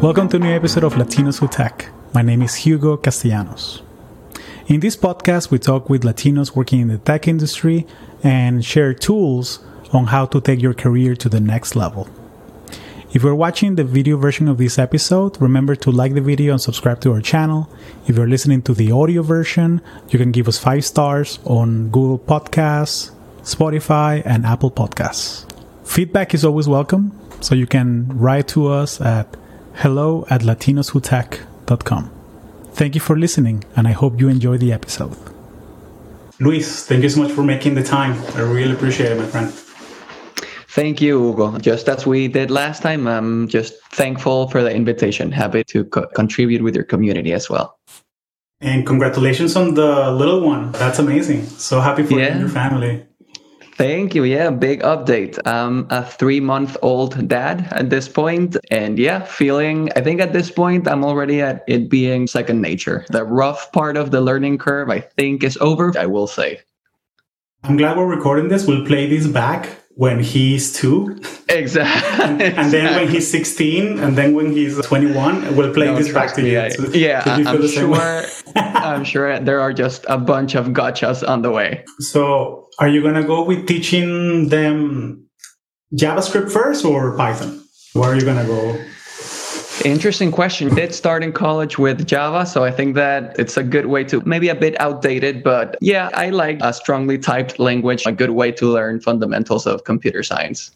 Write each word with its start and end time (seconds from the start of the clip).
Welcome 0.00 0.28
to 0.28 0.36
a 0.36 0.38
new 0.38 0.54
episode 0.54 0.84
of 0.84 0.94
Latinos 0.94 1.40
Who 1.40 1.48
Tech. 1.48 1.88
My 2.14 2.22
name 2.22 2.42
is 2.42 2.54
Hugo 2.54 2.96
Castellanos. 2.96 3.82
In 4.68 4.78
this 4.78 4.96
podcast, 4.96 5.50
we 5.50 5.58
talk 5.58 5.90
with 5.90 6.04
Latinos 6.04 6.54
working 6.54 6.78
in 6.82 6.86
the 6.86 6.98
tech 6.98 7.26
industry 7.26 7.84
and 8.22 8.64
share 8.64 8.94
tools 8.94 9.58
on 9.92 10.06
how 10.06 10.24
to 10.26 10.40
take 10.40 10.62
your 10.62 10.72
career 10.72 11.16
to 11.16 11.28
the 11.28 11.40
next 11.40 11.74
level. 11.74 12.08
If 13.12 13.24
you're 13.24 13.34
watching 13.34 13.74
the 13.74 13.82
video 13.82 14.16
version 14.16 14.46
of 14.46 14.58
this 14.58 14.78
episode, 14.78 15.42
remember 15.42 15.74
to 15.74 15.90
like 15.90 16.14
the 16.14 16.20
video 16.20 16.52
and 16.52 16.62
subscribe 16.62 17.00
to 17.00 17.12
our 17.12 17.20
channel. 17.20 17.68
If 18.06 18.16
you're 18.16 18.28
listening 18.28 18.62
to 18.62 18.74
the 18.74 18.92
audio 18.92 19.22
version, 19.22 19.82
you 20.10 20.18
can 20.20 20.30
give 20.30 20.46
us 20.46 20.58
five 20.58 20.84
stars 20.84 21.40
on 21.44 21.90
Google 21.90 22.20
Podcasts, 22.20 23.10
Spotify, 23.42 24.22
and 24.24 24.46
Apple 24.46 24.70
Podcasts. 24.70 25.44
Feedback 25.84 26.34
is 26.34 26.44
always 26.44 26.68
welcome, 26.68 27.18
so 27.40 27.56
you 27.56 27.66
can 27.66 28.16
write 28.16 28.46
to 28.48 28.68
us 28.68 29.00
at 29.00 29.36
hello 29.78 30.26
at 30.28 30.40
latinoswhotech.com. 30.42 32.10
Thank 32.72 32.94
you 32.94 33.00
for 33.00 33.16
listening, 33.16 33.64
and 33.76 33.86
I 33.86 33.92
hope 33.92 34.20
you 34.20 34.28
enjoy 34.28 34.58
the 34.58 34.72
episode. 34.72 35.16
Luis, 36.40 36.84
thank 36.86 37.02
you 37.02 37.08
so 37.08 37.22
much 37.22 37.32
for 37.32 37.42
making 37.42 37.74
the 37.74 37.82
time. 37.82 38.20
I 38.34 38.40
really 38.40 38.72
appreciate 38.72 39.12
it, 39.12 39.18
my 39.18 39.26
friend. 39.26 39.50
Thank 40.68 41.00
you, 41.00 41.18
Hugo. 41.18 41.58
Just 41.58 41.88
as 41.88 42.06
we 42.06 42.28
did 42.28 42.50
last 42.50 42.82
time, 42.82 43.06
I'm 43.06 43.48
just 43.48 43.74
thankful 43.92 44.48
for 44.48 44.62
the 44.62 44.72
invitation. 44.72 45.32
Happy 45.32 45.64
to 45.64 45.84
co- 45.84 46.06
contribute 46.14 46.62
with 46.62 46.74
your 46.74 46.84
community 46.84 47.32
as 47.32 47.48
well. 47.48 47.78
And 48.60 48.86
congratulations 48.86 49.56
on 49.56 49.74
the 49.74 50.10
little 50.10 50.40
one. 50.40 50.72
That's 50.72 50.98
amazing. 50.98 51.46
So 51.46 51.80
happy 51.80 52.02
for 52.02 52.14
yeah. 52.14 52.26
you 52.26 52.30
and 52.30 52.40
your 52.40 52.48
family. 52.48 53.07
Thank 53.78 54.16
you. 54.16 54.24
Yeah, 54.24 54.50
big 54.50 54.82
update. 54.82 55.38
I'm 55.46 55.86
a 55.88 56.04
three 56.04 56.40
month 56.40 56.76
old 56.82 57.28
dad 57.28 57.68
at 57.70 57.90
this 57.90 58.08
point, 58.08 58.56
And 58.72 58.98
yeah, 58.98 59.22
feeling, 59.22 59.88
I 59.94 60.00
think 60.00 60.20
at 60.20 60.32
this 60.32 60.50
point, 60.50 60.88
I'm 60.88 61.04
already 61.04 61.40
at 61.40 61.62
it 61.68 61.88
being 61.88 62.26
second 62.26 62.60
nature. 62.60 63.06
The 63.10 63.22
rough 63.22 63.70
part 63.70 63.96
of 63.96 64.10
the 64.10 64.20
learning 64.20 64.58
curve, 64.58 64.90
I 64.90 64.98
think, 64.98 65.44
is 65.44 65.56
over, 65.58 65.96
I 65.96 66.06
will 66.06 66.26
say. 66.26 66.58
I'm 67.62 67.76
glad 67.76 67.96
we're 67.96 68.12
recording 68.12 68.48
this. 68.48 68.66
We'll 68.66 68.84
play 68.84 69.08
this 69.08 69.28
back 69.28 69.68
when 69.94 70.18
he's 70.18 70.72
two. 70.72 71.20
Exactly. 71.48 72.24
and, 72.24 72.58
and, 72.58 72.72
then 72.72 72.96
when 72.96 73.08
he's 73.08 73.30
16, 73.30 74.00
and 74.00 74.18
then 74.18 74.34
when 74.34 74.52
he's 74.52 74.76
21, 74.84 75.56
we'll 75.56 75.72
play 75.72 75.94
this 75.94 76.12
back 76.12 76.34
to 76.34 76.42
you. 76.42 76.58
I, 76.58 76.70
yeah, 76.92 77.22
I'm 77.24 77.66
sure. 77.68 78.22
I'm 78.56 79.04
sure 79.04 79.38
there 79.38 79.60
are 79.60 79.72
just 79.72 80.04
a 80.08 80.18
bunch 80.18 80.56
of 80.56 80.68
gotchas 80.68 81.26
on 81.26 81.42
the 81.42 81.50
way. 81.50 81.84
So 82.00 82.67
are 82.78 82.88
you 82.88 83.02
going 83.02 83.14
to 83.14 83.24
go 83.24 83.44
with 83.44 83.66
teaching 83.66 84.48
them 84.48 85.24
JavaScript 85.94 86.50
first 86.50 86.84
or 86.84 87.16
Python? 87.16 87.62
Where 87.94 88.10
are 88.10 88.14
you 88.14 88.22
going 88.22 88.38
to 88.38 88.46
go? 88.46 88.84
Interesting 89.84 90.32
question. 90.32 90.74
Did 90.74 90.92
start 90.92 91.22
in 91.22 91.32
college 91.32 91.78
with 91.78 92.06
Java, 92.06 92.46
so 92.46 92.64
I 92.64 92.70
think 92.70 92.96
that 92.96 93.38
it's 93.38 93.56
a 93.56 93.62
good 93.62 93.86
way 93.86 94.02
to 94.04 94.20
maybe 94.26 94.48
a 94.48 94.54
bit 94.54 94.78
outdated, 94.80 95.44
but 95.44 95.76
yeah, 95.80 96.10
I 96.14 96.30
like 96.30 96.58
a 96.62 96.72
strongly 96.72 97.16
typed 97.16 97.60
language, 97.60 98.04
a 98.04 98.12
good 98.12 98.30
way 98.30 98.50
to 98.52 98.66
learn 98.66 99.00
fundamentals 99.00 99.66
of 99.66 99.84
computer 99.84 100.24
science. 100.24 100.72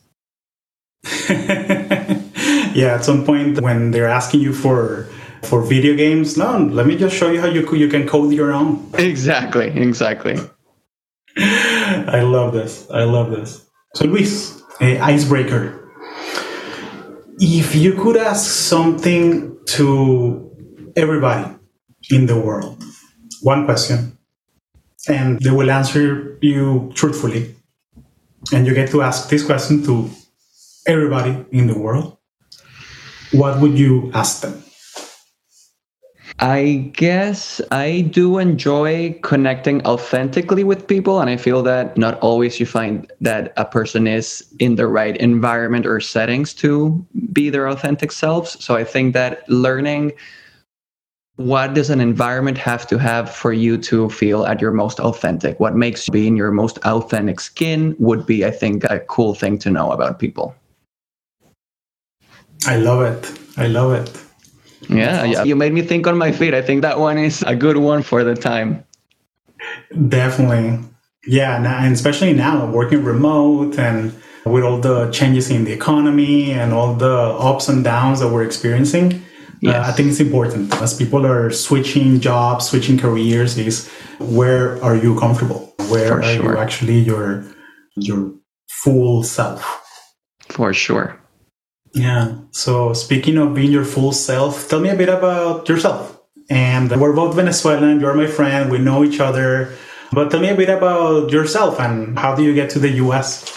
yeah, 1.28 2.94
at 2.94 3.04
some 3.04 3.24
point 3.24 3.60
when 3.60 3.90
they're 3.90 4.08
asking 4.08 4.40
you 4.40 4.52
for 4.52 5.08
for 5.42 5.62
video 5.62 5.96
games, 5.96 6.36
no, 6.36 6.58
let 6.58 6.86
me 6.86 6.96
just 6.96 7.16
show 7.16 7.28
you 7.28 7.40
how 7.40 7.48
you 7.48 7.68
you 7.74 7.88
can 7.88 8.06
code 8.06 8.32
your 8.32 8.52
own. 8.52 8.88
Exactly, 8.94 9.66
exactly. 9.66 10.38
I 11.38 12.20
love 12.22 12.52
this. 12.52 12.88
I 12.90 13.04
love 13.04 13.30
this. 13.30 13.66
So, 13.94 14.04
Luis, 14.04 14.62
a 14.80 14.98
icebreaker. 14.98 15.78
If 17.38 17.74
you 17.74 17.94
could 17.94 18.16
ask 18.16 18.50
something 18.50 19.56
to 19.68 20.50
everybody 20.96 21.50
in 22.10 22.26
the 22.26 22.38
world, 22.38 22.82
one 23.40 23.64
question, 23.64 24.18
and 25.08 25.40
they 25.40 25.50
will 25.50 25.70
answer 25.70 26.38
you 26.42 26.92
truthfully, 26.94 27.54
and 28.52 28.66
you 28.66 28.74
get 28.74 28.90
to 28.90 29.02
ask 29.02 29.28
this 29.28 29.44
question 29.44 29.82
to 29.84 30.10
everybody 30.86 31.44
in 31.50 31.66
the 31.66 31.78
world, 31.78 32.18
what 33.32 33.60
would 33.60 33.78
you 33.78 34.10
ask 34.14 34.42
them? 34.42 34.62
I 36.38 36.90
guess 36.94 37.60
I 37.70 38.02
do 38.10 38.38
enjoy 38.38 39.18
connecting 39.22 39.84
authentically 39.86 40.64
with 40.64 40.86
people. 40.86 41.20
And 41.20 41.30
I 41.30 41.36
feel 41.36 41.62
that 41.62 41.96
not 41.96 42.18
always 42.20 42.58
you 42.58 42.66
find 42.66 43.10
that 43.20 43.52
a 43.56 43.64
person 43.64 44.06
is 44.06 44.44
in 44.58 44.76
the 44.76 44.86
right 44.86 45.16
environment 45.16 45.86
or 45.86 46.00
settings 46.00 46.52
to 46.54 47.04
be 47.32 47.50
their 47.50 47.68
authentic 47.68 48.12
selves. 48.12 48.62
So 48.64 48.74
I 48.74 48.84
think 48.84 49.14
that 49.14 49.48
learning 49.48 50.12
what 51.36 51.74
does 51.74 51.90
an 51.90 52.00
environment 52.00 52.58
have 52.58 52.86
to 52.88 52.98
have 52.98 53.30
for 53.30 53.52
you 53.52 53.78
to 53.78 54.10
feel 54.10 54.44
at 54.44 54.60
your 54.60 54.70
most 54.70 55.00
authentic? 55.00 55.58
What 55.58 55.74
makes 55.74 56.06
you 56.06 56.12
be 56.12 56.26
in 56.26 56.36
your 56.36 56.50
most 56.50 56.78
authentic 56.84 57.40
skin 57.40 57.96
would 57.98 58.26
be, 58.26 58.44
I 58.44 58.50
think, 58.50 58.84
a 58.84 59.00
cool 59.00 59.34
thing 59.34 59.58
to 59.58 59.70
know 59.70 59.90
about 59.90 60.18
people. 60.18 60.54
I 62.66 62.76
love 62.76 63.02
it. 63.02 63.38
I 63.56 63.66
love 63.66 63.92
it. 63.92 64.31
Yeah, 64.88 65.18
awesome. 65.20 65.30
yeah. 65.32 65.44
You 65.44 65.56
made 65.56 65.72
me 65.72 65.82
think 65.82 66.06
on 66.06 66.18
my 66.18 66.32
feet. 66.32 66.54
I 66.54 66.62
think 66.62 66.82
that 66.82 66.98
one 66.98 67.18
is 67.18 67.42
a 67.46 67.54
good 67.54 67.76
one 67.76 68.02
for 68.02 68.24
the 68.24 68.34
time. 68.34 68.84
Definitely. 70.08 70.78
Yeah, 71.26 71.56
and 71.84 71.94
especially 71.94 72.32
now 72.34 72.66
working 72.70 73.04
remote 73.04 73.78
and 73.78 74.12
with 74.44 74.64
all 74.64 74.78
the 74.80 75.08
changes 75.12 75.50
in 75.50 75.64
the 75.64 75.72
economy 75.72 76.50
and 76.50 76.72
all 76.72 76.94
the 76.94 77.12
ups 77.38 77.68
and 77.68 77.84
downs 77.84 78.18
that 78.20 78.28
we're 78.28 78.42
experiencing. 78.42 79.22
Yes. 79.60 79.76
Uh, 79.76 79.88
I 79.88 79.92
think 79.92 80.08
it's 80.10 80.18
important 80.18 80.74
as 80.82 80.96
people 80.98 81.24
are 81.24 81.50
switching 81.52 82.18
jobs, 82.18 82.68
switching 82.68 82.98
careers. 82.98 83.56
Is 83.56 83.88
where 84.18 84.82
are 84.82 84.96
you 84.96 85.16
comfortable? 85.18 85.72
Where 85.88 86.08
For 86.08 86.18
are 86.18 86.22
sure. 86.24 86.52
you 86.54 86.58
actually 86.58 86.98
your 86.98 87.44
your 87.94 88.34
full 88.82 89.22
self? 89.22 89.62
For 90.48 90.74
sure. 90.74 91.16
Yeah. 91.94 92.36
So 92.50 92.92
speaking 92.92 93.36
of 93.38 93.54
being 93.54 93.70
your 93.70 93.84
full 93.84 94.12
self, 94.12 94.68
tell 94.68 94.80
me 94.80 94.88
a 94.88 94.94
bit 94.94 95.08
about 95.08 95.68
yourself. 95.68 96.18
And 96.50 96.90
we're 97.00 97.14
both 97.14 97.36
Venezuelan. 97.36 98.00
You're 98.00 98.14
my 98.14 98.26
friend. 98.26 98.70
We 98.70 98.78
know 98.78 99.04
each 99.04 99.20
other. 99.20 99.72
But 100.12 100.30
tell 100.30 100.40
me 100.40 100.50
a 100.50 100.54
bit 100.54 100.68
about 100.68 101.30
yourself 101.30 101.80
and 101.80 102.18
how 102.18 102.34
do 102.34 102.42
you 102.42 102.54
get 102.54 102.68
to 102.70 102.78
the 102.78 102.90
US? 103.04 103.50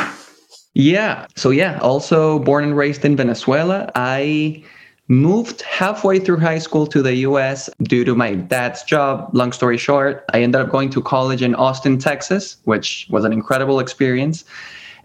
Yeah. 0.73 1.25
So, 1.35 1.50
yeah, 1.50 1.79
also 1.79 2.40
born 2.40 2.63
and 2.63 2.78
raised 2.78 3.03
in 3.03 3.16
Venezuela. 3.16 3.91
I 3.96 4.63
moved 5.07 5.62
halfway 5.62 6.19
through 6.19 6.38
high 6.38 6.59
school 6.59 6.88
to 6.88 7.02
the 7.02 7.16
US 7.28 7.69
due 7.84 8.03
to 8.06 8.16
my 8.16 8.35
dad's 8.35 8.84
job. 8.84 9.29
Long 9.34 9.52
story 9.52 9.78
short, 9.78 10.25
I 10.34 10.41
ended 10.41 10.62
up 10.62 10.72
going 10.72 10.90
to 10.91 11.02
college 11.02 11.41
in 11.41 11.56
Austin, 11.56 11.97
Texas, 12.00 12.57
which 12.63 13.07
was 13.09 13.23
an 13.23 13.31
incredible 13.31 13.79
experience. 13.79 14.46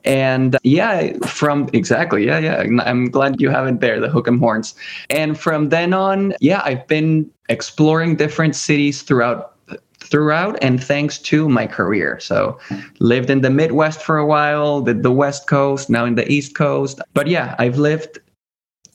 And 0.05 0.57
yeah, 0.63 1.13
from 1.27 1.69
exactly, 1.73 2.27
yeah, 2.27 2.39
yeah. 2.39 2.65
I'm 2.85 3.11
glad 3.11 3.41
you 3.41 3.51
have 3.51 3.67
it 3.67 3.81
there, 3.81 4.01
the 4.01 4.09
hook 4.09 4.27
'em 4.29 4.39
horns. 4.39 4.75
And 5.11 5.39
from 5.39 5.69
then 5.69 5.93
on, 5.93 6.35
yeah, 6.41 6.63
I've 6.65 6.87
been 6.87 7.31
exploring 7.49 8.17
different 8.17 8.57
cities 8.57 9.03
throughout 9.03 9.57
throughout 10.03 10.57
and 10.63 10.83
thanks 10.83 11.19
to 11.19 11.49
my 11.49 11.67
career. 11.67 12.19
So 12.21 12.59
lived 12.99 13.31
in 13.31 13.43
the 13.43 13.51
Midwest 13.51 14.03
for 14.03 14.19
a 14.19 14.27
while, 14.27 14.81
did 14.81 15.03
the 15.03 15.13
West 15.13 15.47
Coast, 15.47 15.89
now 15.91 16.05
in 16.05 16.15
the 16.15 16.31
East 16.31 16.55
Coast. 16.55 17.01
But 17.15 17.27
yeah, 17.27 17.55
I've 17.59 17.79
lived 17.79 18.19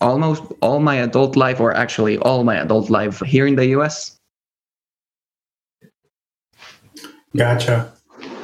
almost 0.02 0.44
all 0.62 0.80
my 0.80 0.96
adult 0.96 1.36
life, 1.36 1.60
or 1.60 1.74
actually 1.74 2.18
all 2.20 2.44
my 2.44 2.56
adult 2.56 2.90
life 2.90 3.22
here 3.22 3.48
in 3.48 3.56
the 3.56 3.68
US. 3.68 4.18
Gotcha. 7.36 7.92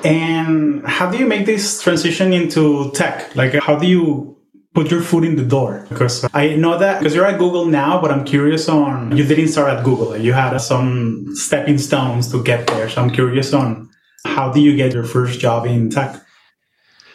And 0.03 0.85
how 0.85 1.09
do 1.11 1.17
you 1.17 1.25
make 1.25 1.45
this 1.45 1.81
transition 1.81 2.33
into 2.33 2.91
tech? 2.91 3.35
Like, 3.35 3.53
how 3.53 3.77
do 3.77 3.87
you 3.87 4.37
put 4.73 4.89
your 4.89 5.01
foot 5.01 5.23
in 5.23 5.35
the 5.35 5.43
door? 5.43 5.85
Because 5.89 6.27
I 6.33 6.55
know 6.55 6.77
that 6.77 6.99
because 6.99 7.15
you're 7.15 7.25
at 7.25 7.37
Google 7.37 7.65
now, 7.65 8.01
but 8.01 8.11
I'm 8.11 8.25
curious 8.25 8.69
on 8.69 9.15
you 9.15 9.25
didn't 9.25 9.49
start 9.49 9.69
at 9.69 9.83
Google. 9.83 10.17
You 10.17 10.33
had 10.33 10.57
some 10.57 11.35
stepping 11.35 11.77
stones 11.77 12.31
to 12.31 12.43
get 12.43 12.67
there. 12.67 12.89
So 12.89 13.01
I'm 13.01 13.09
curious 13.09 13.53
on 13.53 13.89
how 14.25 14.51
do 14.51 14.61
you 14.61 14.75
get 14.75 14.93
your 14.93 15.03
first 15.03 15.39
job 15.39 15.65
in 15.65 15.89
tech? 15.89 16.15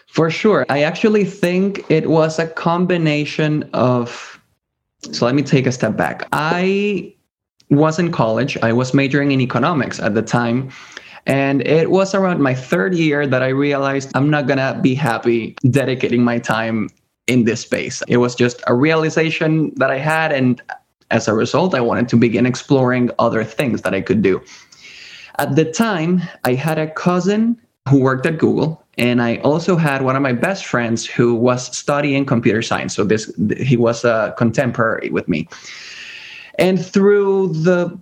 For 0.08 0.30
sure. 0.30 0.64
I 0.68 0.82
actually 0.82 1.24
think 1.24 1.84
it 1.90 2.08
was 2.08 2.38
a 2.38 2.46
combination 2.46 3.68
of. 3.72 4.40
So 5.12 5.26
let 5.26 5.34
me 5.34 5.42
take 5.42 5.66
a 5.66 5.72
step 5.72 5.96
back. 5.96 6.26
I 6.32 7.14
was 7.70 7.98
in 7.98 8.12
college, 8.12 8.56
I 8.62 8.72
was 8.72 8.94
majoring 8.94 9.32
in 9.32 9.40
economics 9.40 10.00
at 10.00 10.14
the 10.14 10.22
time. 10.22 10.70
And 11.26 11.66
it 11.66 11.90
was 11.90 12.14
around 12.14 12.40
my 12.40 12.54
third 12.54 12.94
year 12.94 13.26
that 13.26 13.42
I 13.42 13.48
realized 13.48 14.10
I'm 14.14 14.30
not 14.30 14.46
going 14.46 14.58
to 14.58 14.78
be 14.80 14.94
happy 14.94 15.56
dedicating 15.68 16.22
my 16.22 16.38
time 16.38 16.88
in 17.26 17.44
this 17.44 17.60
space. 17.60 18.02
It 18.06 18.18
was 18.18 18.34
just 18.34 18.62
a 18.66 18.74
realization 18.74 19.74
that 19.76 19.90
I 19.90 19.98
had. 19.98 20.32
And 20.32 20.62
as 21.10 21.26
a 21.26 21.34
result, 21.34 21.74
I 21.74 21.80
wanted 21.80 22.08
to 22.10 22.16
begin 22.16 22.46
exploring 22.46 23.10
other 23.18 23.42
things 23.42 23.82
that 23.82 23.94
I 23.94 24.00
could 24.00 24.22
do. 24.22 24.40
At 25.38 25.56
the 25.56 25.64
time, 25.64 26.22
I 26.44 26.54
had 26.54 26.78
a 26.78 26.90
cousin 26.90 27.60
who 27.88 28.00
worked 28.00 28.26
at 28.26 28.38
Google. 28.38 28.82
And 28.98 29.20
I 29.20 29.36
also 29.38 29.76
had 29.76 30.02
one 30.02 30.16
of 30.16 30.22
my 30.22 30.32
best 30.32 30.64
friends 30.64 31.04
who 31.04 31.34
was 31.34 31.76
studying 31.76 32.24
computer 32.24 32.62
science. 32.62 32.94
So 32.94 33.04
this 33.04 33.30
he 33.58 33.76
was 33.76 34.04
a 34.04 34.34
contemporary 34.38 35.10
with 35.10 35.28
me. 35.28 35.48
And 36.58 36.84
through 36.84 37.48
the 37.48 37.98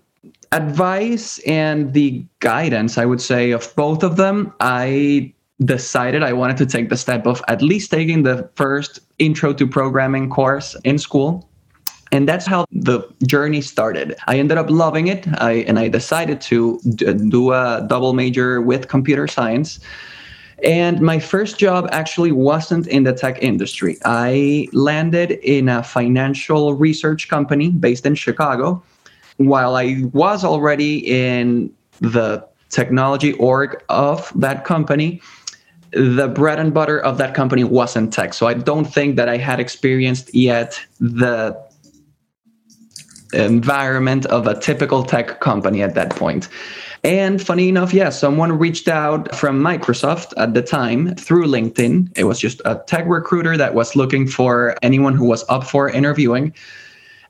advice 0.55 1.41
and 1.41 1.93
the 1.93 2.25
guidance, 2.39 2.97
I 2.97 3.05
would 3.05 3.21
say, 3.21 3.51
of 3.51 3.75
both 3.75 4.03
of 4.03 4.17
them, 4.17 4.53
I 4.61 5.33
decided 5.65 6.23
I 6.23 6.33
wanted 6.33 6.57
to 6.59 6.67
take 6.67 6.89
the 6.89 6.97
step 6.97 7.27
of 7.27 7.43
at 7.49 7.61
least 7.61 7.91
taking 7.91 8.23
the 8.23 8.49
first 8.55 9.01
intro 9.19 9.53
to 9.53 9.67
programming 9.67 10.31
course 10.31 10.77
in 10.85 10.99
school. 10.99 11.49
And 12.13 12.29
that's 12.29 12.47
how 12.47 12.65
the 12.71 13.03
journey 13.27 13.61
started. 13.61 14.15
I 14.29 14.39
ended 14.39 14.57
up 14.57 14.71
loving 14.71 15.09
it, 15.09 15.27
I, 15.41 15.65
and 15.67 15.79
I 15.79 15.89
decided 15.89 16.41
to 16.43 16.79
do 16.81 17.53
a 17.53 17.85
double 17.89 18.13
major 18.13 18.61
with 18.61 18.87
computer 18.87 19.27
science. 19.27 19.81
And 20.63 21.01
my 21.01 21.19
first 21.19 21.59
job 21.59 21.89
actually 21.91 22.31
wasn't 22.31 22.87
in 22.87 23.03
the 23.03 23.13
tech 23.13 23.43
industry. 23.43 23.99
I 24.05 24.69
landed 24.73 25.33
in 25.43 25.69
a 25.69 25.83
financial 25.83 26.75
research 26.75 27.29
company 27.29 27.71
based 27.71 28.07
in 28.07 28.15
Chicago 28.15 28.83
while 29.37 29.77
I 29.77 30.05
was 30.13 30.45
already 30.45 30.99
in 30.99 31.73
the 32.01 32.47
technology 32.69 33.33
org 33.35 33.83
of 33.89 34.33
that 34.35 34.65
company, 34.65 35.21
the 35.93 36.29
bread 36.29 36.59
and 36.59 36.75
butter 36.75 36.99
of 36.99 37.19
that 37.19 37.35
company 37.35 37.65
wasn't 37.65 38.13
tech. 38.13 38.35
So 38.35 38.47
I 38.47 38.55
don't 38.55 38.85
think 38.85 39.17
that 39.17 39.29
I 39.29 39.37
had 39.37 39.61
experienced 39.61 40.35
yet 40.35 40.81
the 40.99 41.57
environment 43.33 44.27
of 44.27 44.47
a 44.47 44.59
typical 44.59 45.03
tech 45.05 45.41
company 45.41 45.83
at 45.83 45.95
that 45.95 46.11
point. 46.11 46.49
And 47.03 47.41
funny 47.41 47.69
enough, 47.69 47.93
yeah, 47.93 48.09
someone 48.09 48.59
reached 48.59 48.89
out 48.89 49.35
from 49.35 49.61
Microsoft 49.61 50.33
at 50.37 50.55
the 50.55 50.63
time 50.63 51.15
through 51.17 51.47
LinkedIn. 51.47 52.11
It 52.17 52.25
was 52.25 52.41
just 52.41 52.63
a 52.65 52.83
tech 52.87 53.05
recruiter 53.07 53.57
that 53.57 53.75
was 53.75 53.95
looking 53.95 54.27
for 54.27 54.75
anyone 54.83 55.15
who 55.15 55.27
was 55.27 55.45
up 55.49 55.65
for 55.65 55.91
interviewing. 55.91 56.55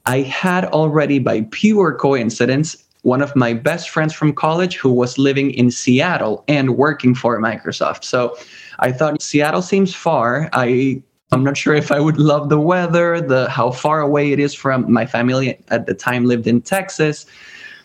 I 0.06 0.20
had 0.20 0.66
already, 0.66 1.18
by 1.18 1.46
pure 1.50 1.94
coincidence, 1.94 2.76
one 3.02 3.22
of 3.22 3.34
my 3.36 3.52
best 3.52 3.90
friends 3.90 4.14
from 4.14 4.32
college 4.32 4.76
who 4.76 4.92
was 4.92 5.18
living 5.18 5.50
in 5.52 5.70
Seattle 5.70 6.44
and 6.48 6.76
working 6.76 7.14
for 7.14 7.38
Microsoft. 7.40 8.04
So 8.04 8.36
I 8.78 8.92
thought 8.92 9.20
Seattle 9.20 9.62
seems 9.62 9.94
far. 9.94 10.48
I 10.52 11.02
I'm 11.32 11.42
not 11.42 11.56
sure 11.56 11.74
if 11.74 11.90
I 11.90 11.98
would 11.98 12.18
love 12.18 12.48
the 12.48 12.60
weather, 12.60 13.20
the 13.20 13.48
how 13.50 13.72
far 13.72 14.00
away 14.00 14.32
it 14.32 14.38
is 14.38 14.54
from 14.54 14.90
my 14.90 15.04
family 15.04 15.58
at 15.68 15.86
the 15.86 15.94
time 15.94 16.26
lived 16.26 16.46
in 16.46 16.60
Texas. 16.60 17.26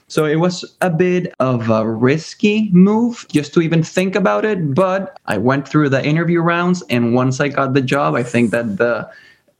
So 0.07 0.25
it 0.25 0.37
was 0.37 0.65
a 0.81 0.89
bit 0.89 1.33
of 1.39 1.69
a 1.69 1.89
risky 1.89 2.69
move 2.71 3.25
just 3.29 3.53
to 3.55 3.61
even 3.61 3.83
think 3.83 4.15
about 4.15 4.45
it, 4.45 4.73
but 4.73 5.19
I 5.25 5.37
went 5.37 5.67
through 5.67 5.89
the 5.89 6.05
interview 6.05 6.41
rounds 6.41 6.83
and 6.89 7.13
once 7.13 7.39
I 7.39 7.47
got 7.49 7.73
the 7.73 7.81
job, 7.81 8.15
I 8.15 8.23
think 8.23 8.51
that 8.51 8.77
the 8.77 9.09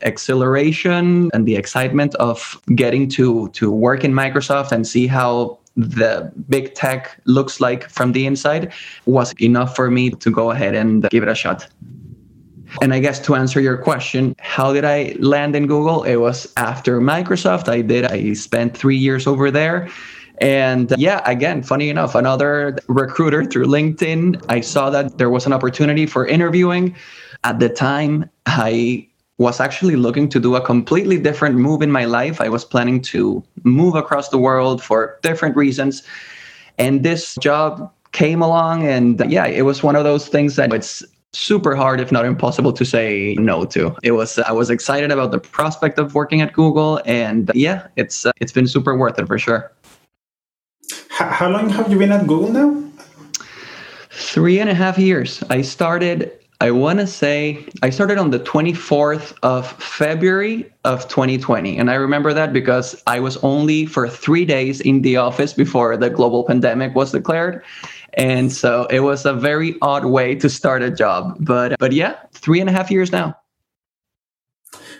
exhilaration 0.01 1.29
and 1.33 1.45
the 1.45 1.55
excitement 1.55 2.15
of 2.15 2.61
getting 2.75 3.07
to 3.09 3.49
to 3.49 3.71
work 3.71 4.03
in 4.03 4.13
Microsoft 4.13 4.71
and 4.71 4.87
see 4.87 5.07
how 5.07 5.57
the 5.75 6.31
big 6.49 6.73
tech 6.73 7.19
looks 7.25 7.61
like 7.61 7.89
from 7.89 8.11
the 8.11 8.25
inside 8.25 8.73
was 9.05 9.33
enough 9.39 9.75
for 9.75 9.89
me 9.89 10.09
to 10.09 10.29
go 10.29 10.51
ahead 10.51 10.75
and 10.75 11.09
give 11.09 11.23
it 11.23 11.29
a 11.29 11.35
shot. 11.35 11.67
And 12.81 12.93
I 12.93 12.99
guess 12.99 13.19
to 13.21 13.35
answer 13.35 13.59
your 13.59 13.77
question, 13.77 14.35
how 14.39 14.73
did 14.73 14.85
I 14.85 15.15
land 15.19 15.55
in 15.55 15.67
Google? 15.67 16.03
It 16.03 16.17
was 16.17 16.51
after 16.55 17.01
Microsoft. 17.01 17.67
I 17.67 17.81
did, 17.81 18.05
I 18.05 18.33
spent 18.33 18.77
three 18.77 18.97
years 18.97 19.25
over 19.25 19.49
there. 19.49 19.89
And 20.39 20.91
uh, 20.91 20.95
yeah, 20.97 21.21
again, 21.25 21.63
funny 21.63 21.89
enough, 21.89 22.15
another 22.15 22.77
recruiter 22.87 23.43
through 23.43 23.65
LinkedIn, 23.65 24.45
I 24.49 24.61
saw 24.61 24.89
that 24.91 25.17
there 25.17 25.29
was 25.29 25.45
an 25.45 25.53
opportunity 25.53 26.05
for 26.05 26.25
interviewing. 26.27 26.95
At 27.43 27.59
the 27.59 27.69
time, 27.69 28.29
I 28.45 29.08
was 29.39 29.61
actually 29.61 29.95
looking 29.95 30.27
to 30.29 30.39
do 30.39 30.55
a 30.55 30.61
completely 30.61 31.17
different 31.17 31.55
move 31.55 31.81
in 31.81 31.91
my 31.91 32.03
life. 32.03 32.41
I 32.41 32.49
was 32.49 32.65
planning 32.65 33.01
to 33.03 33.41
move 33.63 33.95
across 33.95 34.29
the 34.29 34.37
world 34.37 34.83
for 34.83 35.17
different 35.23 35.55
reasons. 35.55 36.03
And 36.77 37.03
this 37.03 37.35
job 37.35 37.91
came 38.11 38.41
along 38.41 38.85
and 38.85 39.23
yeah, 39.31 39.47
it 39.47 39.61
was 39.61 39.81
one 39.81 39.95
of 39.95 40.03
those 40.03 40.27
things 40.27 40.57
that 40.57 40.73
it's 40.73 41.03
super 41.31 41.75
hard 41.75 42.01
if 42.01 42.11
not 42.11 42.25
impossible 42.25 42.73
to 42.73 42.83
say 42.83 43.35
no 43.39 43.63
to. 43.65 43.95
It 44.03 44.11
was 44.11 44.37
I 44.39 44.51
was 44.51 44.69
excited 44.69 45.09
about 45.09 45.31
the 45.31 45.39
prospect 45.39 45.99
of 45.99 46.15
working 46.15 46.41
at 46.41 46.51
Google 46.51 47.01
and 47.05 47.49
yeah, 47.55 47.87
it's 47.95 48.25
uh, 48.25 48.31
it's 48.41 48.51
been 48.51 48.67
super 48.67 48.97
worth 48.97 49.17
it 49.19 49.27
for 49.27 49.39
sure. 49.39 49.71
How 51.09 51.49
long 51.49 51.69
have 51.69 51.89
you 51.89 51.97
been 51.97 52.11
at 52.11 52.27
Google 52.27 52.51
now? 52.51 52.83
Three 54.09 54.59
and 54.59 54.69
a 54.69 54.73
half 54.73 54.97
years. 54.97 55.41
I 55.49 55.61
started 55.61 56.39
I 56.61 56.71
want 56.71 56.99
to 56.99 57.07
say 57.07 57.65
I 57.83 57.89
started 57.89 58.17
on 58.17 58.31
the 58.31 58.39
24th 58.39 59.33
of 59.43 59.71
February 59.81 60.69
of 60.83 61.07
2020. 61.07 61.77
And 61.77 61.89
I 61.89 61.93
remember 61.93 62.33
that 62.33 62.51
because 62.51 63.01
I 63.07 63.21
was 63.21 63.37
only 63.37 63.85
for 63.85 64.09
three 64.09 64.43
days 64.43 64.81
in 64.81 65.01
the 65.01 65.15
office 65.15 65.53
before 65.53 65.95
the 65.95 66.09
global 66.09 66.43
pandemic 66.43 66.95
was 66.95 67.13
declared. 67.13 67.63
And 68.15 68.51
so 68.51 68.87
it 68.89 68.99
was 68.99 69.25
a 69.25 69.33
very 69.33 69.75
odd 69.81 70.05
way 70.05 70.35
to 70.35 70.49
start 70.49 70.81
a 70.81 70.91
job. 70.91 71.37
But 71.39 71.79
but 71.79 71.93
yeah, 71.93 72.15
three 72.33 72.59
and 72.59 72.69
a 72.69 72.73
half 72.73 72.91
years 72.91 73.11
now. 73.11 73.37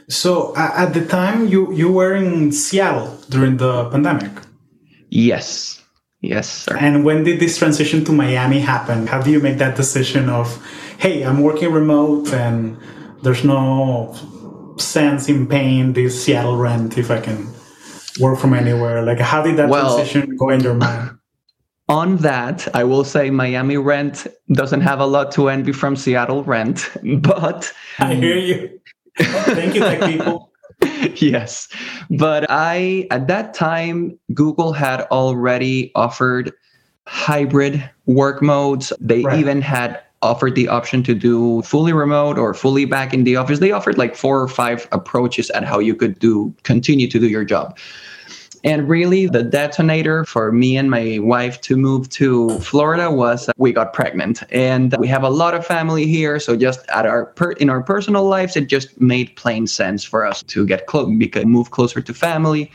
So 0.08 0.54
uh, 0.56 0.72
at 0.76 0.94
the 0.94 1.06
time 1.06 1.48
you 1.48 1.74
you 1.74 1.92
were 1.92 2.16
in 2.16 2.54
Seattle 2.54 3.18
during 3.30 3.58
the 3.58 3.90
pandemic. 3.90 4.32
Yes. 5.10 5.76
Yes, 6.22 6.50
sir. 6.50 6.76
And 6.76 7.06
when 7.06 7.24
did 7.24 7.40
this 7.40 7.58
transition 7.58 8.04
to 8.04 8.12
Miami 8.12 8.60
happen? 8.60 9.08
How 9.08 9.22
do 9.22 9.32
you 9.32 9.40
make 9.40 9.58
that 9.58 9.78
decision 9.78 10.28
of 10.28 10.60
hey, 11.00 11.24
I'm 11.24 11.42
working 11.42 11.72
remote 11.72 12.34
and 12.34 12.78
there's 13.24 13.46
no 13.46 14.14
sense 14.78 15.30
in 15.30 15.48
paying 15.48 15.94
this 15.94 16.24
Seattle 16.24 16.58
rent 16.58 16.98
if 16.98 17.10
I 17.10 17.22
can 17.22 17.48
work 18.20 18.38
from 18.38 18.54
anywhere? 18.54 19.02
Like, 19.02 19.20
how 19.20 19.42
did 19.42 19.56
that 19.58 19.70
well, 19.70 19.96
transition 19.96 20.36
go 20.36 20.50
in 20.50 20.60
your 20.60 20.74
mind? 20.74 21.18
On 21.88 22.18
that, 22.18 22.68
I 22.76 22.84
will 22.84 23.06
say 23.06 23.30
Miami 23.30 23.78
rent 23.78 24.28
doesn't 24.52 24.82
have 24.82 25.00
a 25.00 25.06
lot 25.06 25.32
to 25.32 25.48
envy 25.48 25.72
from 25.72 25.96
Seattle 25.96 26.44
rent, 26.44 26.90
but 27.22 27.74
I 27.98 28.14
hear 28.16 28.38
you. 28.38 28.80
Thank 29.18 29.76
you, 29.76 29.82
tech 29.82 30.02
people. 30.02 30.52
yes. 31.16 31.70
But 32.10 32.46
I, 32.50 33.08
at 33.10 33.28
that 33.28 33.54
time, 33.54 34.20
Google 34.34 34.74
had 34.74 35.02
already 35.12 35.92
offered 35.96 36.52
hybrid 37.08 37.90
work 38.06 38.42
modes. 38.42 38.94
They 39.00 39.24
right. 39.24 39.40
even 39.40 39.62
had 39.62 40.02
offered 40.22 40.56
the 40.56 40.68
option 40.68 41.04
to 41.04 41.14
do 41.14 41.62
fully 41.62 41.94
remote 41.94 42.38
or 42.38 42.54
fully 42.54 42.86
back 42.86 43.14
in 43.14 43.24
the 43.24 43.36
office. 43.36 43.60
They 43.60 43.72
offered 43.72 43.98
like 43.98 44.16
four 44.16 44.42
or 44.42 44.48
five 44.48 44.88
approaches 44.92 45.50
at 45.52 45.64
how 45.64 45.80
you 45.80 45.96
could 45.96 46.20
do 46.20 46.54
continue 46.64 47.08
to 47.08 47.20
do 47.20 47.28
your 47.28 47.46
job. 47.46 47.78
And 48.64 48.90
really, 48.90 49.28
the 49.28 49.42
detonator 49.42 50.26
for 50.26 50.52
me 50.52 50.76
and 50.76 50.92
my 50.92 51.20
wife 51.22 51.62
to 51.62 51.78
move 51.78 52.10
to 52.10 52.60
Florida 52.60 53.10
was 53.10 53.48
uh, 53.48 53.54
we 53.56 53.72
got 53.72 53.94
pregnant, 53.94 54.44
and 54.52 54.94
we 54.98 55.08
have 55.08 55.24
a 55.24 55.30
lot 55.30 55.54
of 55.54 55.66
family 55.66 56.06
here. 56.06 56.42
So 56.42 56.58
just 56.58 56.82
at 56.90 57.06
our 57.06 57.28
per- 57.28 57.54
in 57.54 57.70
our 57.70 57.82
personal 57.82 58.26
lives, 58.26 58.58
it 58.58 58.68
just 58.68 59.00
made 59.00 59.34
plain 59.38 59.66
sense 59.66 60.04
for 60.04 60.26
us 60.26 60.44
to 60.44 60.66
get 60.66 60.88
close, 60.88 61.08
move 61.46 61.72
closer 61.72 62.02
to 62.02 62.14
family. 62.14 62.70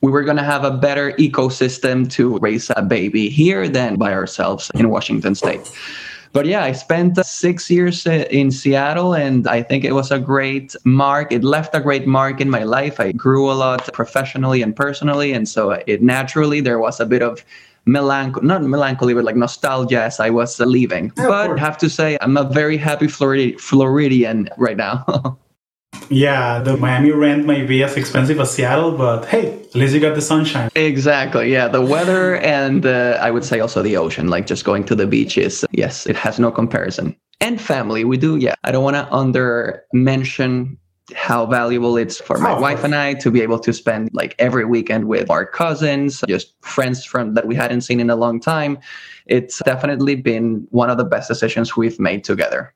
We 0.00 0.10
were 0.10 0.24
going 0.24 0.38
to 0.38 0.42
have 0.42 0.64
a 0.64 0.70
better 0.70 1.12
ecosystem 1.12 2.10
to 2.12 2.38
raise 2.38 2.70
a 2.74 2.82
baby 2.82 3.28
here 3.28 3.68
than 3.68 3.96
by 3.96 4.14
ourselves 4.14 4.70
in 4.74 4.88
Washington 4.88 5.34
State 5.34 5.70
but 6.36 6.44
yeah, 6.44 6.64
I 6.64 6.72
spent 6.72 7.16
six 7.24 7.70
years 7.70 8.06
uh, 8.06 8.26
in 8.30 8.50
Seattle 8.50 9.14
and 9.14 9.48
I 9.48 9.62
think 9.62 9.84
it 9.84 9.92
was 9.92 10.10
a 10.10 10.18
great 10.18 10.76
mark. 10.84 11.32
It 11.32 11.42
left 11.42 11.74
a 11.74 11.80
great 11.80 12.06
mark 12.06 12.42
in 12.42 12.50
my 12.50 12.62
life. 12.62 13.00
I 13.00 13.12
grew 13.12 13.50
a 13.50 13.56
lot 13.56 13.90
professionally 13.94 14.60
and 14.60 14.76
personally. 14.76 15.32
And 15.32 15.48
so 15.48 15.70
it 15.70 16.02
naturally, 16.02 16.60
there 16.60 16.78
was 16.78 17.00
a 17.00 17.06
bit 17.06 17.22
of 17.22 17.42
melancholy, 17.86 18.46
not 18.46 18.62
melancholy, 18.62 19.14
but 19.14 19.24
like 19.24 19.36
nostalgia 19.36 20.02
as 20.02 20.20
I 20.20 20.28
was 20.28 20.60
leaving. 20.60 21.10
Yeah, 21.16 21.28
but 21.28 21.52
I 21.52 21.58
have 21.58 21.78
to 21.78 21.88
say, 21.88 22.18
I'm 22.20 22.36
a 22.36 22.44
very 22.44 22.76
happy 22.76 23.08
Florid- 23.08 23.58
Floridian 23.58 24.50
right 24.58 24.76
now. 24.76 25.38
Yeah, 26.08 26.60
the 26.60 26.76
Miami 26.76 27.10
rent 27.10 27.46
may 27.46 27.62
be 27.62 27.82
as 27.82 27.96
expensive 27.96 28.38
as 28.38 28.52
Seattle, 28.52 28.92
but 28.92 29.24
hey, 29.26 29.60
at 29.62 29.74
least 29.74 29.94
you 29.94 30.00
got 30.00 30.14
the 30.14 30.20
sunshine. 30.20 30.70
Exactly. 30.74 31.52
Yeah, 31.52 31.68
the 31.68 31.80
weather 31.80 32.36
and 32.36 32.86
uh, 32.86 33.18
I 33.20 33.30
would 33.30 33.44
say 33.44 33.60
also 33.60 33.82
the 33.82 33.96
ocean, 33.96 34.28
like 34.28 34.46
just 34.46 34.64
going 34.64 34.84
to 34.84 34.94
the 34.94 35.06
beaches. 35.06 35.64
Yes, 35.72 36.06
it 36.06 36.16
has 36.16 36.38
no 36.38 36.50
comparison. 36.50 37.16
And 37.40 37.60
family, 37.60 38.04
we 38.04 38.16
do. 38.16 38.36
Yeah, 38.36 38.54
I 38.64 38.72
don't 38.72 38.84
want 38.84 38.96
to 38.96 39.12
under 39.12 39.84
mention 39.92 40.78
how 41.14 41.46
valuable 41.46 41.96
it's 41.96 42.20
for 42.20 42.38
my 42.38 42.52
oh, 42.52 42.60
wife 42.60 42.82
and 42.82 42.94
I 42.94 43.14
to 43.14 43.30
be 43.30 43.40
able 43.40 43.60
to 43.60 43.72
spend 43.72 44.10
like 44.12 44.34
every 44.38 44.64
weekend 44.64 45.06
with 45.06 45.30
our 45.30 45.46
cousins, 45.46 46.22
just 46.28 46.54
friends 46.62 47.04
from 47.04 47.34
that 47.34 47.46
we 47.46 47.54
hadn't 47.54 47.82
seen 47.82 48.00
in 48.00 48.10
a 48.10 48.16
long 48.16 48.40
time. 48.40 48.78
It's 49.26 49.60
definitely 49.64 50.16
been 50.16 50.66
one 50.70 50.90
of 50.90 50.98
the 50.98 51.04
best 51.04 51.28
decisions 51.28 51.76
we've 51.76 52.00
made 52.00 52.24
together. 52.24 52.74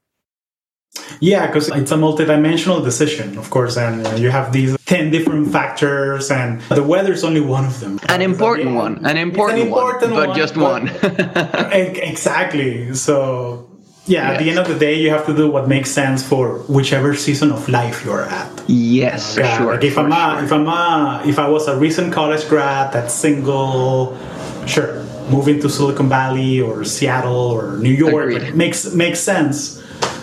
Yeah, 1.21 1.47
because 1.47 1.69
it's 1.69 1.93
a 1.93 1.97
multidimensional 1.97 2.83
decision, 2.83 3.39
of 3.39 3.51
course, 3.51 3.77
and 3.77 4.07
uh, 4.07 4.11
you 4.15 4.31
have 4.31 4.53
these 4.53 4.77
10 4.87 5.11
different 5.11 5.53
factors, 5.53 6.31
and 6.31 6.61
the 6.63 6.83
weather 6.83 7.13
is 7.13 7.23
only 7.23 7.41
one 7.41 7.65
of 7.65 7.79
them. 7.79 8.01
An 8.09 8.23
important 8.23 8.75
one, 8.75 9.05
an 9.07 9.17
important, 9.17 9.61
an 9.61 9.67
important 9.69 10.11
one, 10.13 10.21
one, 10.21 10.29
but 10.29 10.37
just 10.37 10.57
one. 10.57 10.89
exactly. 11.73 12.93
So, 12.95 13.69
yeah, 14.07 14.33
at 14.33 14.39
the 14.41 14.51
end 14.51 14.59
of 14.59 14.67
the 14.67 14.77
day, 14.79 14.95
you 14.99 15.11
have 15.11 15.27
to 15.27 15.37
do 15.37 15.49
what 15.49 15.69
makes 15.69 15.91
sense 15.91 16.27
for 16.27 16.59
whichever 16.69 17.15
season 17.15 17.53
of 17.53 17.69
life 17.69 18.05
you're 18.05 18.23
at. 18.25 18.65
Yes, 18.67 19.37
Yeah, 19.39 19.59
sure. 19.59 19.75
like 19.75 19.85
if 19.85 19.97
I'm 19.97 20.11
for 20.11 20.17
a, 20.17 20.35
sure. 20.37 20.45
if 20.45 20.53
I'm 20.53 20.67
a, 20.67 21.23
if 21.25 21.39
I 21.39 21.49
was 21.49 21.69
a 21.69 21.77
recent 21.79 22.13
college 22.13 22.49
grad 22.49 22.93
that's 22.93 23.15
single, 23.15 24.19
sure, 24.67 25.05
moving 25.31 25.61
to 25.61 25.69
Silicon 25.69 26.09
Valley 26.09 26.61
or 26.61 26.83
Seattle 26.85 27.51
or 27.53 27.77
New 27.77 27.93
York 27.93 28.55
makes 28.55 28.93
makes 28.93 29.21
sense. 29.21 29.80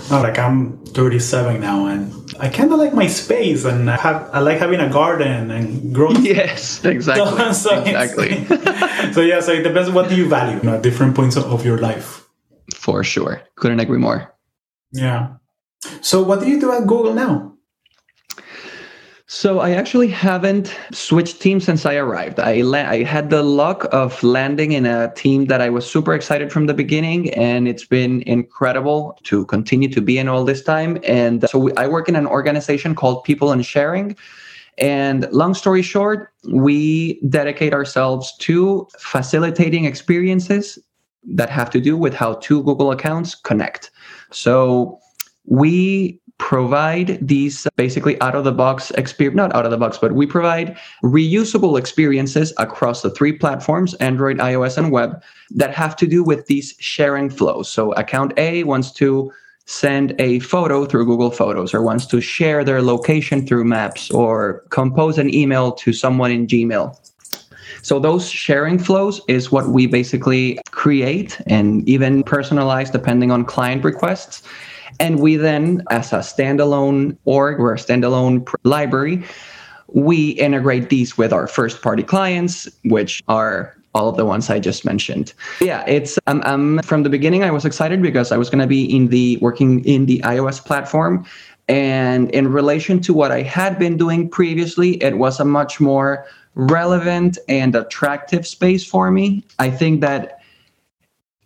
No, 0.10 0.22
like 0.22 0.40
I'm 0.40 0.78
37 0.96 1.60
now, 1.60 1.88
and 1.88 2.14
I 2.40 2.48
kind 2.48 2.72
of 2.72 2.80
like 2.80 2.94
my 2.94 3.08
space, 3.08 3.66
and 3.66 3.90
I 3.90 3.98
have 3.98 4.30
I 4.32 4.40
like 4.40 4.58
having 4.58 4.80
a 4.80 4.90
garden 4.90 5.52
and 5.52 5.94
growing. 5.94 6.24
Yes, 6.26 6.84
exactly. 6.86 7.54
So 7.54 7.84
exactly. 7.84 8.46
so 9.14 9.22
yeah, 9.22 9.42
so 9.42 9.52
it 9.52 9.64
depends. 9.64 9.90
What 9.92 10.08
do 10.08 10.16
you 10.16 10.30
value 10.30 10.58
you 10.58 10.64
know, 10.64 10.76
at 10.76 10.82
different 10.84 11.16
points 11.16 11.36
of 11.36 11.66
your 11.66 11.78
life? 11.78 12.26
For 12.74 13.04
sure. 13.04 13.42
Couldn't 13.56 13.82
agree 13.82 14.00
more. 14.00 14.34
Yeah. 14.94 15.36
So 16.02 16.24
what 16.24 16.40
do 16.40 16.48
you 16.48 16.60
do 16.60 16.72
at 16.72 16.88
Google 16.88 17.14
now? 17.14 17.57
So 19.30 19.60
I 19.60 19.72
actually 19.72 20.08
haven't 20.08 20.74
switched 20.94 21.42
teams 21.42 21.66
since 21.66 21.86
I 21.86 21.96
arrived. 21.96 22.40
I 22.40 22.62
la- 22.62 22.90
I 22.90 23.04
had 23.04 23.30
the 23.30 23.44
luck 23.44 23.86
of 23.92 24.24
landing 24.24 24.72
in 24.72 24.86
a 24.86 25.14
team 25.16 25.48
that 25.48 25.60
I 25.60 25.70
was 25.70 25.86
super 25.86 26.14
excited 26.14 26.50
from 26.50 26.66
the 26.66 26.74
beginning, 26.74 27.34
and 27.34 27.68
it's 27.68 27.84
been 27.84 28.22
incredible 28.22 29.20
to 29.24 29.46
continue 29.48 29.90
to 29.90 30.00
be 30.00 30.18
in 30.18 30.30
all 30.30 30.46
this 30.46 30.64
time. 30.64 30.98
And 31.04 31.48
so 31.50 31.60
we, 31.60 31.74
I 31.76 31.88
work 31.88 32.08
in 32.08 32.16
an 32.16 32.26
organization 32.26 32.96
called 32.96 33.26
People 33.26 33.52
and 33.52 33.66
Sharing. 33.66 34.16
And 34.78 35.30
long 35.34 35.54
story 35.56 35.82
short, 35.82 36.32
we 36.50 37.20
dedicate 37.28 37.74
ourselves 37.74 38.34
to 38.38 38.88
facilitating 38.98 39.84
experiences 39.84 40.80
that 41.26 41.50
have 41.50 41.70
to 41.72 41.82
do 41.82 41.98
with 41.98 42.14
how 42.14 42.36
two 42.36 42.64
Google 42.64 42.92
accounts 42.92 43.36
connect. 43.36 43.92
So 44.32 45.00
we 45.44 46.22
provide 46.38 47.18
these 47.26 47.68
basically 47.76 48.20
out 48.22 48.36
of 48.36 48.44
the 48.44 48.52
box 48.52 48.92
experience 48.92 49.36
not 49.36 49.54
out 49.56 49.66
of 49.66 49.72
the 49.72 49.78
box 49.78 49.98
but 49.98 50.14
we 50.14 50.26
provide 50.26 50.78
reusable 51.04 51.80
experiences 51.80 52.54
across 52.58 53.02
the 53.02 53.10
three 53.10 53.34
platforms 53.34 53.96
android 53.96 54.38
ios 54.38 54.78
and 54.78 54.92
web 54.92 55.22
that 55.50 55.74
have 55.74 55.96
to 55.96 56.06
do 56.06 56.24
with 56.24 56.46
these 56.46 56.76
sharing 56.80 57.30
flows 57.30 57.68
so 57.68 57.92
account 57.94 58.34
a 58.38 58.64
wants 58.66 58.92
to 58.92 59.32
send 59.66 60.14
a 60.20 60.40
photo 60.40 60.86
through 60.86 61.06
google 61.06 61.32
photos 61.32 61.74
or 61.74 61.82
wants 61.82 62.06
to 62.06 62.22
share 62.22 62.64
their 62.64 62.82
location 62.84 63.46
through 63.46 63.64
maps 63.64 64.12
or 64.12 64.64
compose 64.70 65.18
an 65.18 65.34
email 65.34 65.72
to 65.72 65.92
someone 65.92 66.30
in 66.30 66.46
gmail 66.46 66.96
so 67.82 68.00
those 68.00 68.30
sharing 68.30 68.80
flows 68.80 69.22
is 69.28 69.52
what 69.52 69.70
we 69.70 69.88
basically 69.88 70.60
create 70.72 71.40
and 71.48 71.88
even 71.88 72.24
personalize 72.24 72.92
depending 72.92 73.32
on 73.32 73.46
client 73.46 73.84
requests. 73.86 74.44
And 75.00 75.20
we 75.20 75.36
then, 75.36 75.84
as 75.90 76.14
a 76.14 76.18
standalone 76.18 77.18
org 77.26 77.60
or 77.60 77.74
a 77.74 77.78
standalone 77.78 78.46
pr- 78.46 78.56
library, 78.64 79.24
we 79.88 80.32
integrate 80.32 80.90
these 80.90 81.18
with 81.18 81.32
our 81.32 81.48
first 81.48 81.82
party 81.82 82.04
clients, 82.04 82.68
which 82.84 83.24
are 83.28 83.76
all 83.94 84.10
of 84.10 84.18
the 84.18 84.26
ones 84.26 84.50
I 84.50 84.60
just 84.60 84.86
mentioned. 84.86 85.34
Yeah, 85.62 85.84
it's 85.88 86.20
um, 86.28 86.42
um, 86.46 86.80
from 86.84 87.04
the 87.04 87.10
beginning. 87.10 87.44
I 87.44 87.52
was 87.52 87.66
excited 87.66 88.02
because 88.02 88.32
I 88.32 88.38
was 88.38 88.50
going 88.50 88.62
to 88.62 88.68
be 88.68 88.84
in 88.84 89.08
the 89.08 89.38
working 89.38 89.84
in 89.86 90.06
the 90.06 90.20
iOS 90.20 90.64
platform, 90.64 91.26
and 91.68 92.30
in 92.32 92.52
relation 92.52 93.00
to 93.02 93.14
what 93.14 93.32
I 93.32 93.42
had 93.42 93.80
been 93.80 93.98
doing 93.98 94.30
previously, 94.30 95.02
it 95.04 95.18
was 95.18 95.40
a 95.40 95.46
much 95.46 95.80
more 95.80 96.26
relevant 96.56 97.38
and 97.48 97.76
attractive 97.76 98.46
space 98.46 98.86
for 98.86 99.12
me. 99.12 99.44
I 99.60 99.70
think 99.70 100.02
that 100.02 100.42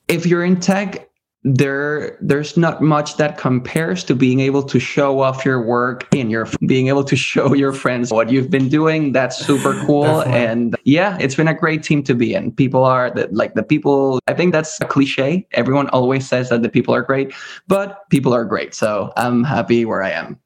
if 0.07 0.25
you're 0.25 0.43
in 0.43 0.59
tech, 0.59 1.09
there 1.43 2.17
there's 2.21 2.55
not 2.55 2.81
much 2.81 3.17
that 3.17 3.37
compares 3.37 4.03
to 4.03 4.15
being 4.15 4.39
able 4.39 4.61
to 4.61 4.79
show 4.79 5.21
off 5.21 5.43
your 5.43 5.59
work 5.59 6.07
in 6.13 6.29
your 6.29 6.47
being 6.67 6.87
able 6.87 7.03
to 7.03 7.15
show 7.15 7.55
your 7.55 7.73
friends 7.73 8.11
what 8.11 8.29
you've 8.29 8.51
been 8.51 8.69
doing. 8.69 9.11
That's 9.11 9.37
super 9.37 9.73
cool. 9.85 10.21
And 10.21 10.75
yeah 10.83 11.17
it's 11.19 11.33
been 11.33 11.47
a 11.47 11.53
great 11.53 11.81
team 11.81 12.03
to 12.03 12.13
be 12.13 12.35
in. 12.35 12.51
People 12.51 12.83
are 12.83 13.09
the, 13.09 13.27
like 13.31 13.55
the 13.55 13.63
people 13.63 14.19
i 14.27 14.33
think 14.33 14.51
that's 14.51 14.79
a 14.81 14.85
cliche. 14.85 15.47
Everyone 15.53 15.89
always 15.89 16.27
says 16.27 16.49
that 16.49 16.61
the 16.61 16.69
people 16.69 16.93
are 16.93 17.01
great 17.01 17.33
but 17.67 18.07
people 18.09 18.33
are 18.33 18.45
great. 18.45 18.75
So 18.75 19.11
i'm 19.17 19.43
happy 19.43 19.83
where 19.85 20.03
i 20.03 20.11
am. 20.11 20.39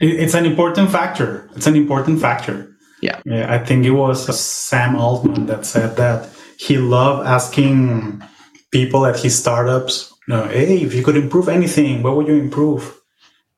It's 0.00 0.34
an 0.34 0.46
important 0.46 0.90
factor. 0.90 1.50
It's 1.56 1.66
an 1.66 1.76
important 1.76 2.20
factor. 2.20 2.72
Yeah. 3.02 3.20
Yeah, 3.24 3.52
I 3.52 3.58
think 3.58 3.84
it 3.84 3.90
was 3.90 4.38
Sam 4.38 4.96
Altman 4.96 5.46
that 5.46 5.66
said 5.66 5.96
that 5.96 6.28
he 6.58 6.78
loved 6.78 7.26
asking 7.26 8.22
people 8.70 9.06
at 9.06 9.18
his 9.18 9.38
startups, 9.38 10.12
know, 10.28 10.44
hey, 10.44 10.82
if 10.82 10.94
you 10.94 11.02
could 11.02 11.16
improve 11.16 11.48
anything, 11.48 12.02
what 12.02 12.16
would 12.16 12.28
you 12.28 12.34
improve? 12.34 13.00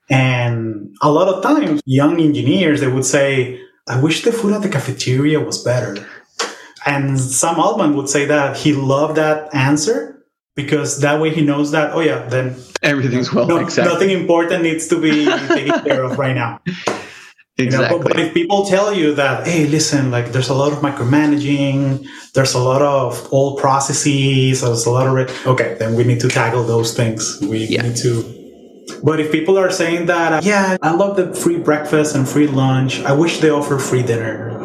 And 0.08 0.96
a 1.02 1.10
lot 1.10 1.28
of 1.28 1.42
times, 1.42 1.80
young 1.84 2.20
engineers, 2.20 2.80
they 2.80 2.88
would 2.88 3.04
say, 3.04 3.60
I 3.88 4.00
wish 4.00 4.22
the 4.22 4.32
food 4.32 4.54
at 4.54 4.62
the 4.62 4.68
cafeteria 4.68 5.40
was 5.40 5.62
better. 5.62 6.06
And 6.86 7.20
Sam 7.20 7.60
Altman 7.60 7.94
would 7.96 8.08
say 8.08 8.24
that 8.26 8.56
he 8.56 8.72
loved 8.72 9.16
that 9.16 9.54
answer 9.54 10.24
because 10.56 11.00
that 11.00 11.20
way 11.20 11.30
he 11.30 11.42
knows 11.42 11.70
that, 11.72 11.92
oh, 11.92 12.00
yeah, 12.00 12.26
then 12.28 12.56
everything's 12.82 13.32
well 13.32 13.46
no, 13.46 13.56
exactly 13.58 13.92
nothing 13.92 14.10
important 14.10 14.62
needs 14.62 14.88
to 14.88 15.00
be 15.00 15.26
taken 15.48 15.80
care 15.84 16.02
of 16.02 16.18
right 16.18 16.34
now. 16.34 16.60
You 17.60 17.70
know, 17.70 17.82
exactly 17.82 17.98
but, 17.98 18.08
but 18.08 18.20
if 18.20 18.34
people 18.34 18.66
tell 18.66 18.92
you 18.92 19.14
that, 19.14 19.46
hey, 19.46 19.66
listen, 19.66 20.10
like 20.10 20.32
there's 20.32 20.48
a 20.48 20.54
lot 20.54 20.72
of 20.72 20.78
micromanaging, 20.80 22.06
there's 22.34 22.54
a 22.54 22.58
lot 22.58 22.82
of 22.82 23.28
old 23.32 23.58
processes, 23.58 24.60
there's 24.62 24.86
a 24.86 24.90
lot 24.90 25.06
of 25.06 25.16
it. 25.18 25.30
Okay, 25.46 25.76
then 25.78 25.94
we 25.94 26.04
need 26.04 26.20
to 26.20 26.28
tackle 26.28 26.64
those 26.64 26.94
things. 26.94 27.38
We 27.40 27.66
Yeah. 27.66 27.82
need 27.82 27.96
to. 27.96 28.24
But 29.04 29.20
if 29.20 29.30
people 29.30 29.56
are 29.58 29.70
saying 29.70 30.06
that, 30.06 30.32
uh, 30.32 30.40
yeah, 30.42 30.76
I 30.82 30.92
love 30.92 31.16
the 31.16 31.32
free 31.34 31.58
breakfast 31.58 32.14
and 32.16 32.28
free 32.28 32.48
lunch. 32.48 33.00
I 33.04 33.12
wish 33.12 33.38
they 33.40 33.50
offer 33.50 33.78
free 33.78 34.02
dinner. 34.02 34.58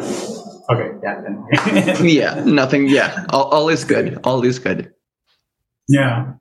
Okay, 0.68 0.90
yeah, 1.02 1.94
yeah 2.02 2.42
nothing 2.44 2.88
yeah 2.88 3.24
all, 3.30 3.44
all 3.54 3.68
is 3.68 3.84
good 3.84 4.18
all 4.24 4.44
is 4.44 4.58
good 4.58 4.90
yeah. 5.88 6.34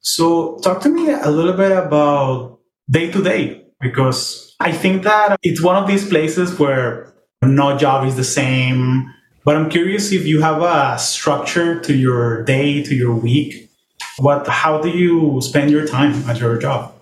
So 0.00 0.58
talk 0.58 0.80
to 0.82 0.88
me 0.88 1.10
a 1.10 1.30
little 1.30 1.54
bit 1.54 1.72
about 1.72 2.58
day 2.90 3.10
to 3.10 3.22
day 3.22 3.64
because 3.80 4.49
I 4.62 4.72
think 4.72 5.04
that 5.04 5.38
it's 5.42 5.62
one 5.62 5.76
of 5.76 5.88
these 5.88 6.06
places 6.06 6.58
where 6.58 7.14
no 7.42 7.78
job 7.78 8.06
is 8.06 8.16
the 8.16 8.24
same. 8.24 9.10
But 9.42 9.56
I'm 9.56 9.70
curious 9.70 10.12
if 10.12 10.26
you 10.26 10.42
have 10.42 10.60
a 10.60 10.98
structure 10.98 11.80
to 11.80 11.94
your 11.94 12.44
day, 12.44 12.82
to 12.82 12.94
your 12.94 13.14
week. 13.14 13.70
What? 14.18 14.46
How 14.46 14.78
do 14.78 14.90
you 14.90 15.40
spend 15.40 15.70
your 15.70 15.86
time 15.86 16.12
at 16.28 16.38
your 16.40 16.58
job? 16.58 16.94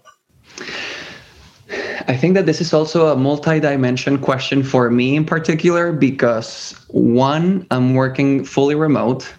I 2.06 2.16
think 2.16 2.34
that 2.34 2.46
this 2.46 2.60
is 2.60 2.72
also 2.72 3.08
a 3.08 3.16
multi-dimension 3.16 4.18
question 4.18 4.62
for 4.62 4.88
me 4.88 5.16
in 5.16 5.24
particular 5.24 5.92
because 5.92 6.72
one, 6.88 7.66
I'm 7.72 7.94
working 7.94 8.44
fully 8.44 8.76
remote, 8.76 9.34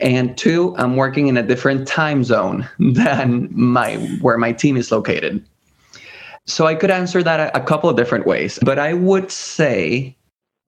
and 0.00 0.36
two, 0.36 0.74
I'm 0.76 0.96
working 0.96 1.28
in 1.28 1.36
a 1.36 1.42
different 1.42 1.86
time 1.86 2.24
zone 2.24 2.66
than 2.78 3.48
my 3.52 3.96
where 4.22 4.38
my 4.38 4.52
team 4.52 4.78
is 4.78 4.90
located. 4.90 5.44
So 6.46 6.66
I 6.66 6.74
could 6.74 6.90
answer 6.90 7.22
that 7.22 7.54
a, 7.56 7.60
couple 7.60 7.88
of 7.88 7.96
different 7.96 8.26
ways, 8.26 8.58
but 8.62 8.78
I 8.78 8.92
would 8.92 9.30
say 9.30 10.14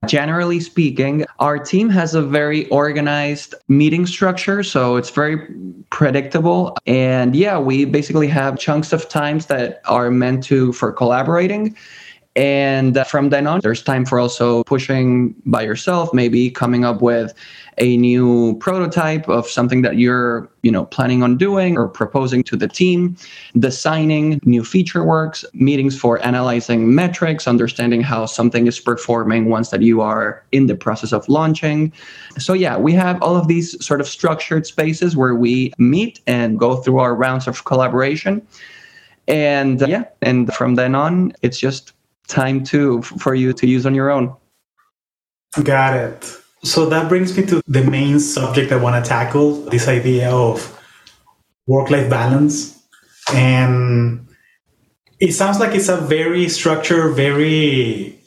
generally 0.07 0.59
speaking, 0.59 1.25
our 1.39 1.57
team 1.59 1.89
has 1.89 2.15
a 2.15 2.21
very 2.21 2.67
organized 2.69 3.53
meeting 3.67 4.05
structure. 4.05 4.63
So 4.63 4.95
it's 4.95 5.09
very 5.09 5.47
predictable. 5.89 6.75
And 6.85 7.35
yeah, 7.35 7.59
we 7.59 7.85
basically 7.85 8.27
have 8.27 8.57
chunks 8.57 8.93
of 8.93 9.09
times 9.09 9.47
that 9.47 9.81
are 9.85 10.09
meant 10.11 10.43
to 10.45 10.71
for 10.73 10.91
collaborating. 10.91 11.75
And 12.35 13.03
from 13.07 13.29
then 13.29 13.47
on, 13.47 13.61
there's 13.61 13.81
time 13.81 14.05
for 14.05 14.19
also 14.19 14.63
pushing 14.63 15.33
by 15.45 15.63
yourself, 15.63 16.13
maybe 16.13 16.51
coming 16.51 16.85
up 16.85 17.01
with 17.01 17.33
a 17.77 17.95
new 17.97 18.57
prototype 18.59 19.29
of 19.29 19.47
something 19.47 19.81
that 19.83 19.97
you're, 19.97 20.49
you 20.63 20.71
know, 20.71 20.85
planning 20.85 21.21
on 21.21 21.37
doing 21.37 21.77
or 21.77 21.87
proposing 21.87 22.43
to 22.43 22.55
the 22.55 22.67
team, 22.67 23.15
designing 23.59 24.39
new 24.43 24.63
feature 24.63 25.03
works, 25.03 25.45
meetings 25.53 25.97
for 25.97 26.23
analyzing 26.25 26.95
metrics, 26.95 27.47
understanding 27.47 28.01
how 28.01 28.25
something 28.25 28.67
is 28.67 28.79
performing 28.79 29.49
once 29.49 29.69
that 29.69 29.81
you 29.81 30.01
are 30.01 30.43
in 30.51 30.67
the 30.67 30.75
process 30.75 31.13
of 31.13 31.27
launching. 31.29 31.93
So 32.37 32.53
yeah, 32.53 32.77
we 32.77 32.93
have 32.93 33.21
all 33.21 33.35
of 33.35 33.47
these 33.47 33.83
sort 33.85 34.01
of 34.01 34.07
structured 34.07 34.65
spaces 34.65 35.15
where 35.15 35.35
we 35.35 35.73
meet 35.77 36.19
and 36.25 36.57
go 36.57 36.77
through 36.77 36.99
our 36.99 37.15
rounds 37.15 37.47
of 37.47 37.65
collaboration. 37.65 38.45
And 39.27 39.83
uh, 39.83 39.87
yeah, 39.87 40.03
and 40.21 40.53
from 40.53 40.75
then 40.75 40.95
on, 40.95 41.33
it's 41.41 41.59
just 41.59 41.93
time 42.27 42.63
to 42.65 43.01
for 43.01 43.35
you 43.35 43.53
to 43.53 43.67
use 43.67 43.85
on 43.85 43.93
your 43.93 44.09
own. 44.09 44.33
Got 45.63 45.97
it. 45.97 46.37
So 46.63 46.87
that 46.87 47.07
brings 47.07 47.37
me 47.37 47.45
to 47.45 47.61
the 47.67 47.83
main 47.83 48.19
subject 48.19 48.71
I 48.71 48.77
want 48.77 49.03
to 49.03 49.07
tackle 49.07 49.63
this 49.69 49.87
idea 49.87 50.31
of 50.31 50.73
work 51.65 51.89
life 51.89 52.09
balance. 52.09 52.81
And 53.33 54.27
it 55.19 55.33
sounds 55.33 55.59
like 55.59 55.75
it's 55.75 55.89
a 55.89 55.97
very 55.97 56.49
structured, 56.49 57.15
very, 57.15 58.19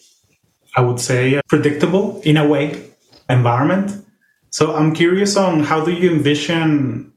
I 0.76 0.82
would 0.82 1.00
say, 1.00 1.40
predictable 1.48 2.20
in 2.24 2.36
a 2.36 2.46
way 2.46 2.90
environment. 3.28 4.04
So 4.50 4.74
I'm 4.74 4.94
curious 4.94 5.36
on 5.36 5.60
how 5.60 5.84
do 5.84 5.92
you 5.92 6.10
envision 6.10 7.12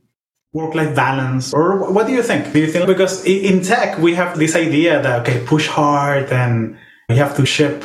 work 0.53 0.75
life 0.75 0.95
balance? 0.95 1.53
Or 1.53 1.91
what 1.91 2.07
do 2.07 2.13
you 2.13 2.23
think? 2.23 2.53
Do 2.53 2.59
you 2.59 2.67
think 2.67 2.87
because 2.87 3.25
in 3.25 3.61
tech, 3.63 3.97
we 3.97 4.13
have 4.15 4.37
this 4.37 4.55
idea 4.55 5.01
that, 5.01 5.21
okay, 5.21 5.43
push 5.45 5.67
hard 5.67 6.31
and 6.31 6.77
you 7.09 7.15
have 7.15 7.35
to 7.37 7.45
ship. 7.45 7.83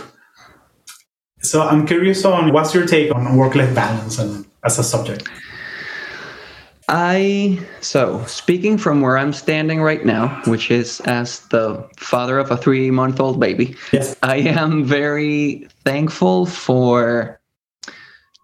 So 1.41 1.63
I'm 1.63 1.87
curious 1.87 2.25
on 2.25 2.53
what's 2.53 2.75
your 2.75 2.87
take 2.87 3.15
on 3.15 3.37
work 3.37 3.55
life 3.55 3.75
balance 3.75 4.19
and 4.19 4.45
as 4.65 4.79
a 4.79 4.85
subject? 4.85 5.29
I 6.89 7.61
so 7.83 8.25
speaking 8.25 8.79
from 8.79 9.03
where 9.03 9.19
I'm 9.19 9.35
standing 9.35 9.83
right 9.83 10.05
now, 10.05 10.41
which 10.47 10.71
is 10.71 11.01
as 11.03 11.41
the 11.49 11.87
father 11.99 12.39
of 12.39 12.51
a 12.51 12.57
three 12.57 12.91
month 12.91 13.21
old 13.21 13.39
baby, 13.39 13.77
yes. 13.93 14.17
I 14.23 14.37
am 14.37 14.85
very 14.85 15.69
thankful 15.85 16.47
for 16.47 17.38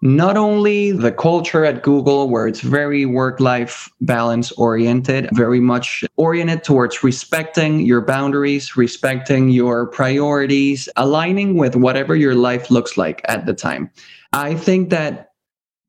not 0.05 0.37
only 0.37 0.91
the 0.91 1.11
culture 1.11 1.65
at 1.65 1.81
Google, 1.81 2.29
where 2.29 2.47
it's 2.47 2.61
very 2.61 3.07
work 3.07 3.39
life 3.39 3.89
balance 4.01 4.51
oriented, 4.51 5.27
very 5.33 5.59
much 5.59 6.03
oriented 6.15 6.63
towards 6.63 7.03
respecting 7.03 7.79
your 7.79 8.01
boundaries, 8.01 8.77
respecting 8.77 9.49
your 9.49 9.87
priorities, 9.87 10.87
aligning 10.95 11.57
with 11.57 11.75
whatever 11.75 12.15
your 12.15 12.35
life 12.35 12.69
looks 12.69 12.97
like 12.97 13.21
at 13.25 13.47
the 13.47 13.53
time. 13.55 13.89
I 14.31 14.53
think 14.53 14.91
that 14.91 15.31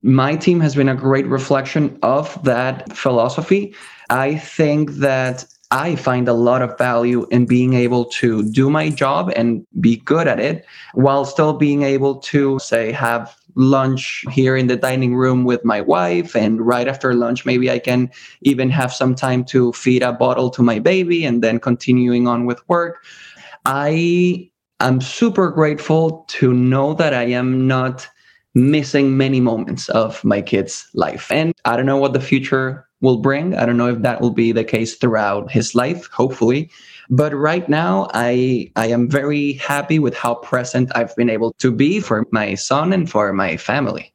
my 0.03 0.35
team 0.35 0.61
has 0.61 0.75
been 0.75 0.89
a 0.89 0.95
great 0.95 1.27
reflection 1.27 1.99
of 2.03 2.43
that 2.45 2.97
philosophy. 2.97 3.75
I 4.09 4.37
think 4.37 4.93
that 4.93 5.45
I 5.71 5.97
find 5.97 6.27
a 6.27 6.33
lot 6.33 6.63
of 6.63 6.79
value 6.79 7.27
in 7.31 7.45
being 7.45 7.75
able 7.75 8.07
to 8.07 8.49
do 8.51 8.71
my 8.71 8.89
job 8.89 9.33
and 9.37 9.67
be 9.79 9.97
good 9.97 10.27
at 10.27 10.41
it 10.41 10.65
while 10.95 11.27
still 11.27 11.53
being 11.53 11.83
able 11.83 12.15
to, 12.21 12.59
say, 12.61 12.93
have 12.93 13.37
lunch 13.57 14.25
here 14.31 14.57
in 14.57 14.69
the 14.69 14.77
dining 14.77 15.17
room 15.17 15.45
with 15.45 15.65
my 15.65 15.81
wife. 15.81 16.37
And 16.37 16.65
right 16.65 16.87
after 16.87 17.15
lunch, 17.15 17.45
maybe 17.45 17.71
I 17.71 17.79
can 17.79 18.11
even 18.43 18.71
have 18.71 18.93
some 18.93 19.15
time 19.15 19.45
to 19.47 19.73
feed 19.73 20.03
a 20.03 20.13
bottle 20.13 20.51
to 20.51 20.63
my 20.63 20.79
baby 20.79 21.25
and 21.25 21.43
then 21.43 21.59
continuing 21.59 22.29
on 22.29 22.47
with 22.47 22.67
work. 22.69 23.05
I 23.65 24.51
am 24.81 25.01
super 25.01 25.51
grateful 25.51 26.25
to 26.29 26.53
know 26.53 26.95
that 26.95 27.15
I 27.15 27.25
am 27.25 27.67
not 27.67 28.07
missing 28.55 29.17
many 29.17 29.41
moments 29.41 29.89
of 29.91 30.23
my 30.25 30.41
kid's 30.41 30.89
life. 30.95 31.31
And 31.31 31.53
I 31.65 31.77
don't 31.77 31.87
know 31.87 31.99
what 31.99 32.13
the 32.13 32.21
future 32.21 32.87
will 33.01 33.19
bring. 33.19 33.55
I 33.55 33.67
don't 33.67 33.77
know 33.77 33.89
if 33.89 34.01
that 34.03 34.21
will 34.21 34.31
be 34.31 34.53
the 34.53 34.65
case 34.65 34.97
throughout 34.97 35.51
his 35.51 35.75
life, 35.75 36.07
hopefully. 36.07 36.71
But 37.09 37.35
right 37.35 37.69
now, 37.69 38.09
I, 38.15 38.71
I 38.75 38.89
am 38.89 39.09
very 39.09 39.55
happy 39.55 39.99
with 39.99 40.15
how 40.15 40.35
present 40.35 40.91
I've 40.95 41.15
been 41.17 41.31
able 41.31 41.53
to 41.55 41.71
be 41.71 42.01
for 42.01 42.27
my 42.33 42.55
son 42.55 42.93
and 42.93 43.09
for 43.09 43.33
my 43.33 43.57
family. 43.57 44.13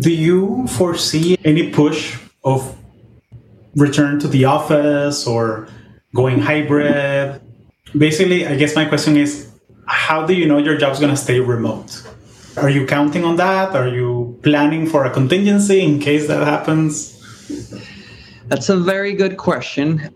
Do 0.00 0.10
you 0.10 0.66
foresee 0.68 1.38
any 1.44 1.70
push 1.70 2.18
of 2.44 2.76
return 3.76 4.18
to 4.20 4.28
the 4.28 4.44
office 4.44 5.26
or 5.26 5.68
going 6.14 6.40
hybrid? 6.40 7.40
Basically, 7.96 8.46
I 8.46 8.56
guess 8.56 8.74
my 8.74 8.84
question 8.84 9.16
is 9.16 9.50
how 9.86 10.26
do 10.26 10.34
you 10.34 10.46
know 10.46 10.58
your 10.58 10.76
job's 10.76 10.98
going 10.98 11.10
to 11.10 11.16
stay 11.16 11.40
remote? 11.40 12.02
Are 12.56 12.68
you 12.68 12.86
counting 12.86 13.24
on 13.24 13.36
that? 13.36 13.74
Are 13.74 13.88
you 13.88 14.38
planning 14.42 14.86
for 14.86 15.04
a 15.04 15.10
contingency 15.10 15.80
in 15.80 15.98
case 15.98 16.26
that 16.28 16.46
happens? 16.46 17.12
That's 18.52 18.68
a 18.68 18.76
very 18.76 19.14
good 19.14 19.38
question. 19.38 20.14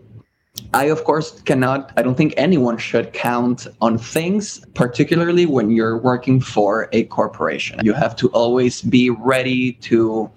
I, 0.71 0.83
of 0.85 1.05
course, 1.05 1.41
cannot, 1.41 1.91
I 1.97 2.03
don't 2.03 2.13
think 2.13 2.35
anyone 2.37 2.77
should 2.77 3.11
count 3.11 3.65
on 3.81 3.97
things, 3.97 4.63
particularly 4.75 5.47
when 5.47 5.71
you're 5.71 5.97
working 5.97 6.39
for 6.39 6.87
a 6.91 7.05
corporation. 7.05 7.83
You 7.83 7.93
have 7.93 8.15
to 8.17 8.27
always 8.33 8.83
be 8.83 9.09
ready 9.09 9.73
to 9.89 10.29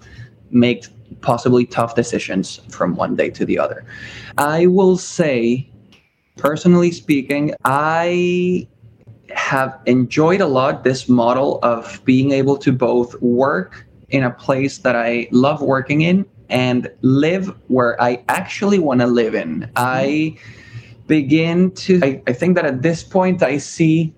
make 0.49 0.87
possibly 1.21 1.67
tough 1.67 1.93
decisions 1.93 2.59
from 2.69 2.95
one 2.95 3.15
day 3.15 3.29
to 3.29 3.45
the 3.45 3.59
other. 3.59 3.85
I 4.39 4.65
will 4.65 4.97
say, 4.97 5.69
personally 6.37 6.91
speaking, 6.91 7.53
I 7.65 8.67
have 9.29 9.79
enjoyed 9.85 10.41
a 10.41 10.47
lot 10.47 10.83
this 10.83 11.07
model 11.07 11.59
of 11.61 12.01
being 12.03 12.31
able 12.31 12.57
to 12.57 12.71
both 12.71 13.21
work 13.21 13.85
in 14.09 14.23
a 14.23 14.31
place 14.31 14.79
that 14.79 14.95
I 14.95 15.27
love 15.29 15.61
working 15.61 16.01
in 16.01 16.25
and 16.51 16.89
live 17.01 17.47
where 17.67 17.99
I 18.01 18.23
actually 18.27 18.79
want 18.79 19.01
to 19.01 19.07
live 19.07 19.33
in. 19.33 19.71
I 19.75 20.37
begin 21.07 21.71
to, 21.71 21.99
I, 22.03 22.21
I 22.27 22.33
think 22.33 22.55
that 22.55 22.65
at 22.65 22.81
this 22.81 23.03
point, 23.03 23.41
I 23.41 23.57
see 23.57 24.13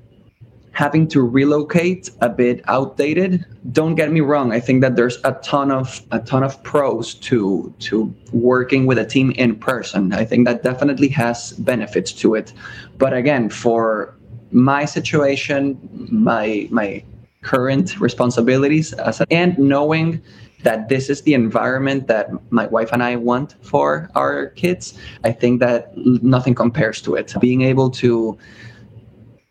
having 0.73 1.07
to 1.07 1.21
relocate 1.21 2.09
a 2.21 2.29
bit 2.29 2.61
outdated. 2.67 3.45
Don't 3.71 3.93
get 3.93 4.11
me 4.11 4.21
wrong 4.21 4.51
i 4.51 4.59
think 4.59 4.81
that 4.81 4.95
there's 4.95 5.19
a 5.23 5.33
ton 5.43 5.69
of 5.69 6.01
a 6.11 6.19
ton 6.19 6.43
of 6.43 6.61
pros 6.63 7.13
to 7.13 7.71
to 7.77 8.13
working 8.31 8.87
with 8.87 8.97
a 8.97 9.05
team 9.05 9.31
in 9.31 9.55
person. 9.55 10.11
I 10.13 10.25
think 10.25 10.47
that 10.47 10.63
definitely 10.63 11.09
has 11.09 11.53
benefits 11.53 12.11
to 12.13 12.33
it. 12.33 12.51
But 12.97 13.13
again 13.13 13.49
for 13.49 14.15
my 14.51 14.85
situation, 14.85 15.77
my 16.11 16.67
my 16.71 17.03
current 17.43 17.99
responsibilities, 17.99 18.93
as 18.93 19.21
a, 19.21 19.27
and 19.31 19.57
knowing 19.59 20.21
that 20.63 20.89
this 20.89 21.09
is 21.09 21.21
the 21.21 21.33
environment 21.33 22.07
that 22.07 22.29
my 22.51 22.67
wife 22.67 22.91
and 22.91 23.03
I 23.03 23.15
want 23.15 23.55
for 23.61 24.09
our 24.15 24.47
kids, 24.51 24.97
I 25.23 25.31
think 25.31 25.59
that 25.59 25.95
nothing 25.95 26.55
compares 26.55 27.01
to 27.03 27.15
it. 27.15 27.33
Being 27.39 27.61
able 27.61 27.89
to 27.91 28.37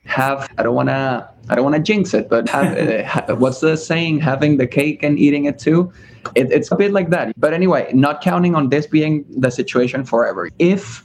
have, 0.05 0.49
I 0.59 0.63
don't 0.63 0.75
want 0.75 0.89
to, 0.89 1.29
I 1.49 1.55
don't 1.55 1.65
want 1.65 1.77
to 1.77 1.83
jinx 1.83 2.15
it, 2.15 2.29
but 2.29 2.49
have, 2.49 2.77
uh, 3.31 3.37
what's 3.37 3.61
the 3.61 3.77
saying? 3.77 4.21
Having 4.21 4.57
the 4.57 4.67
cake 4.67 5.03
and 5.03 5.19
eating 5.19 5.45
it 5.45 5.59
too. 5.59 5.93
It, 6.35 6.51
it's 6.51 6.71
a 6.71 6.77
bit 6.77 6.93
like 6.93 7.11
that. 7.11 7.39
But 7.39 7.53
anyway, 7.53 7.91
not 7.93 8.21
counting 8.21 8.55
on 8.55 8.69
this 8.69 8.87
being 8.87 9.25
the 9.29 9.51
situation 9.51 10.05
forever. 10.05 10.51
If 10.59 11.05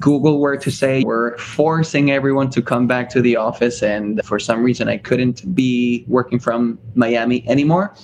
Google 0.00 0.40
were 0.40 0.56
to 0.56 0.70
say 0.70 1.04
we're 1.04 1.36
forcing 1.36 2.10
everyone 2.10 2.50
to 2.50 2.62
come 2.62 2.86
back 2.86 3.10
to 3.10 3.20
the 3.20 3.36
office 3.36 3.82
and 3.82 4.20
for 4.24 4.38
some 4.38 4.62
reason 4.62 4.88
I 4.88 4.96
couldn't 4.96 5.54
be 5.54 6.04
working 6.08 6.38
from 6.38 6.78
Miami 6.94 7.46
anymore, 7.46 7.94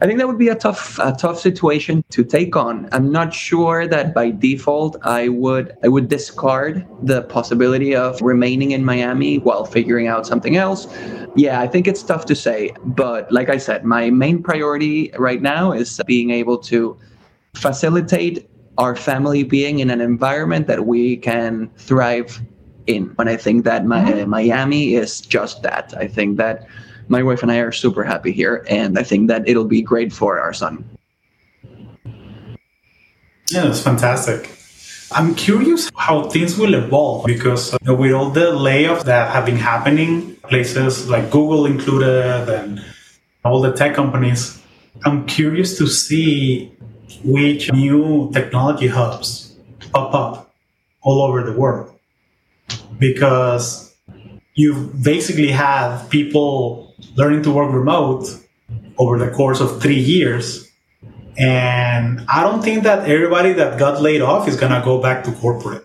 I 0.00 0.06
think 0.06 0.18
that 0.18 0.28
would 0.28 0.38
be 0.38 0.48
a 0.48 0.54
tough 0.54 0.98
a 0.98 1.12
tough 1.12 1.40
situation 1.40 2.04
to 2.10 2.22
take 2.22 2.54
on. 2.54 2.88
I'm 2.92 3.10
not 3.10 3.32
sure 3.32 3.86
that 3.88 4.14
by 4.14 4.30
default 4.30 4.96
I 5.02 5.28
would 5.28 5.76
I 5.82 5.88
would 5.88 6.08
discard 6.08 6.86
the 7.02 7.22
possibility 7.22 7.96
of 7.96 8.20
remaining 8.20 8.72
in 8.72 8.84
Miami 8.84 9.38
while 9.38 9.64
figuring 9.64 10.06
out 10.06 10.26
something 10.26 10.56
else. 10.56 10.86
Yeah, 11.34 11.60
I 11.60 11.66
think 11.66 11.88
it's 11.88 12.02
tough 12.02 12.26
to 12.26 12.34
say, 12.34 12.72
but 12.84 13.30
like 13.32 13.48
I 13.48 13.56
said, 13.56 13.84
my 13.84 14.10
main 14.10 14.42
priority 14.42 15.10
right 15.18 15.42
now 15.42 15.72
is 15.72 16.00
being 16.06 16.30
able 16.30 16.58
to 16.70 16.96
facilitate 17.54 18.48
our 18.78 18.96
family 18.96 19.42
being 19.42 19.78
in 19.78 19.90
an 19.90 20.00
environment 20.00 20.66
that 20.66 20.86
we 20.86 21.16
can 21.16 21.70
thrive 21.76 22.40
in. 22.86 23.14
And 23.18 23.28
I 23.28 23.36
think 23.36 23.64
that 23.64 23.84
my, 23.84 24.00
mm-hmm. 24.00 24.30
Miami 24.30 24.94
is 24.94 25.20
just 25.20 25.62
that. 25.62 25.94
I 25.96 26.06
think 26.08 26.36
that 26.36 26.66
my 27.08 27.22
wife 27.22 27.42
and 27.42 27.52
I 27.52 27.58
are 27.58 27.72
super 27.72 28.02
happy 28.02 28.32
here, 28.32 28.64
and 28.68 28.98
I 28.98 29.02
think 29.02 29.28
that 29.28 29.48
it'll 29.48 29.64
be 29.64 29.82
great 29.82 30.12
for 30.12 30.40
our 30.40 30.52
son. 30.52 30.84
Yeah, 33.48 33.62
that's 33.62 33.80
fantastic. 33.80 34.50
I'm 35.12 35.36
curious 35.36 35.88
how 35.96 36.28
things 36.28 36.58
will 36.58 36.74
evolve 36.74 37.26
because 37.26 37.74
uh, 37.74 37.94
with 37.94 38.12
all 38.12 38.30
the 38.30 38.50
layoffs 38.50 39.04
that 39.04 39.30
have 39.30 39.46
been 39.46 39.56
happening, 39.56 40.34
places 40.48 41.08
like 41.08 41.30
Google 41.30 41.64
included, 41.64 42.48
and 42.48 42.84
all 43.44 43.60
the 43.60 43.72
tech 43.72 43.94
companies, 43.94 44.60
I'm 45.04 45.26
curious 45.26 45.78
to 45.78 45.86
see 45.86 46.72
which 47.24 47.72
new 47.72 48.30
technology 48.32 48.86
hubs 48.86 49.54
pop 49.92 50.14
up 50.14 50.54
all 51.02 51.22
over 51.22 51.42
the 51.42 51.52
world. 51.52 51.92
Because 52.98 53.94
you 54.54 54.90
basically 55.02 55.50
have 55.52 56.08
people 56.10 56.94
learning 57.14 57.42
to 57.42 57.50
work 57.50 57.72
remote 57.72 58.26
over 58.98 59.18
the 59.18 59.30
course 59.30 59.60
of 59.60 59.80
three 59.80 60.00
years. 60.00 60.68
And 61.38 62.24
i 62.28 62.42
don't 62.42 62.62
think 62.62 62.84
that 62.84 63.10
everybody 63.10 63.52
that 63.52 63.78
got 63.78 64.00
laid 64.00 64.22
off 64.22 64.48
is 64.48 64.56
going 64.56 64.72
to 64.72 64.80
go 64.82 65.02
back 65.02 65.24
to 65.24 65.32
corporate. 65.32 65.84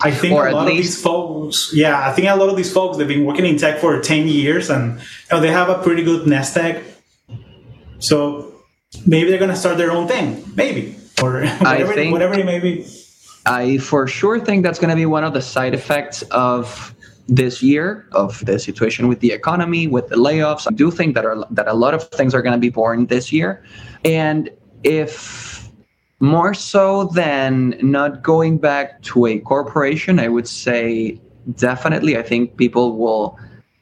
I 0.00 0.12
think 0.12 0.34
or 0.34 0.46
a 0.46 0.52
lot 0.52 0.66
least... 0.66 0.70
of 0.70 0.76
these 0.76 1.02
folks, 1.02 1.70
yeah, 1.74 2.08
I 2.08 2.12
think 2.12 2.28
a 2.28 2.36
lot 2.36 2.48
of 2.48 2.56
these 2.56 2.72
folks 2.72 2.98
they've 2.98 3.08
been 3.08 3.24
working 3.24 3.46
in 3.46 3.56
tech 3.56 3.80
for 3.80 4.00
ten 4.00 4.28
years, 4.28 4.70
and 4.70 5.00
you 5.00 5.04
know, 5.32 5.40
they 5.40 5.50
have 5.50 5.68
a 5.68 5.82
pretty 5.82 6.04
good 6.04 6.24
nest 6.24 6.56
egg. 6.56 6.84
So 7.98 8.57
maybe 9.06 9.30
they're 9.30 9.38
going 9.38 9.50
to 9.50 9.56
start 9.56 9.78
their 9.78 9.90
own 9.90 10.08
thing, 10.08 10.44
maybe, 10.54 10.96
or 11.22 11.46
whatever, 11.58 11.94
think, 11.94 12.12
whatever 12.12 12.34
it 12.34 12.46
may 12.46 12.58
be. 12.58 12.86
I 13.46 13.78
for 13.78 14.06
sure 14.06 14.38
think 14.38 14.62
that's 14.62 14.78
going 14.78 14.90
to 14.90 14.96
be 14.96 15.06
one 15.06 15.24
of 15.24 15.32
the 15.32 15.42
side 15.42 15.74
effects 15.74 16.22
of 16.30 16.94
this 17.28 17.62
year 17.62 18.06
of 18.12 18.44
the 18.46 18.58
situation 18.58 19.08
with 19.08 19.20
the 19.20 19.32
economy, 19.32 19.86
with 19.86 20.08
the 20.08 20.16
layoffs. 20.16 20.66
I 20.70 20.74
do 20.74 20.90
think 20.90 21.14
that 21.14 21.24
are 21.24 21.44
that 21.50 21.68
a 21.68 21.74
lot 21.74 21.94
of 21.94 22.08
things 22.08 22.34
are 22.34 22.42
going 22.42 22.54
to 22.54 22.60
be 22.60 22.70
born 22.70 23.06
this 23.06 23.32
year, 23.32 23.64
and 24.04 24.50
if 24.84 25.68
more 26.20 26.52
so 26.52 27.04
than 27.04 27.78
not 27.80 28.22
going 28.22 28.58
back 28.58 29.02
to 29.02 29.26
a 29.26 29.38
corporation, 29.38 30.18
I 30.18 30.28
would 30.28 30.48
say 30.48 31.20
definitely. 31.56 32.16
I 32.16 32.22
think 32.22 32.56
people 32.56 32.98
will 32.98 33.38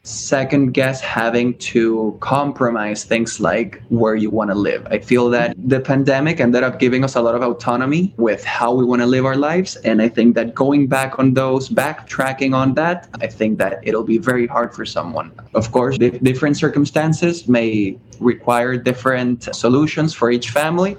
second 0.07 0.73
guess 0.73 1.01
having 1.01 1.59
to 1.59 2.16
compromise 2.21 3.05
things 3.05 3.40
like 3.40 3.83
where 3.88 4.14
you 4.14 4.31
want 4.31 4.51
to 4.51 4.55
live. 4.55 4.87
I 4.90 4.99
feel 4.99 5.29
that 5.31 5.57
the 5.59 5.81
pandemic 5.81 6.40
ended 6.40 6.62
up 6.62 6.79
giving 6.79 7.03
us 7.05 7.16
a 7.16 7.21
lot 7.21 7.35
of 7.35 7.42
autonomy 7.42 8.14
with 8.16 8.45
how 8.45 8.73
we 8.73 8.85
want 8.85 9.03
to 9.03 9.07
live 9.07 9.27
our 9.27 9.37
lives. 9.37 9.77
And 9.77 10.01
I 10.01 10.09
think 10.09 10.35
that 10.37 10.55
going 10.55 10.87
back 10.87 11.19
on 11.19 11.35
those, 11.35 11.69
backtracking 11.69 12.55
on 12.55 12.75
that, 12.75 13.09
I 13.21 13.27
think 13.27 13.59
that 13.59 13.81
it'll 13.83 14.05
be 14.05 14.19
very 14.19 14.47
hard 14.47 14.73
for 14.75 14.87
someone. 14.87 15.33
Of 15.55 15.73
course, 15.73 15.99
different 15.99 16.57
circumstances 16.57 17.49
may 17.49 17.99
require 18.21 18.77
different 18.77 19.55
solutions 19.55 20.14
for 20.14 20.31
each 20.31 20.51
family. 20.51 20.97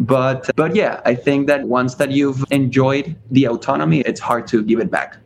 But 0.00 0.50
but 0.54 0.76
yeah, 0.76 1.00
I 1.04 1.14
think 1.14 1.48
that 1.48 1.64
once 1.64 1.96
that 1.96 2.12
you've 2.12 2.44
enjoyed 2.50 3.16
the 3.30 3.46
autonomy, 3.46 4.00
it's 4.00 4.20
hard 4.20 4.46
to 4.48 4.62
give 4.62 4.78
it 4.80 4.90
back. 4.90 5.16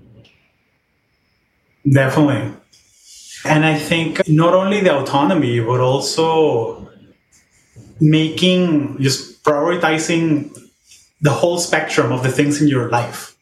Definitely. 1.90 2.61
And 3.44 3.64
I 3.64 3.76
think 3.78 4.28
not 4.28 4.54
only 4.54 4.80
the 4.80 4.94
autonomy, 4.94 5.60
but 5.60 5.80
also 5.80 6.88
making, 8.00 9.00
just 9.00 9.42
prioritizing 9.42 10.56
the 11.20 11.30
whole 11.30 11.58
spectrum 11.58 12.12
of 12.12 12.22
the 12.22 12.30
things 12.30 12.60
in 12.60 12.68
your 12.68 12.88
life. 12.90 13.36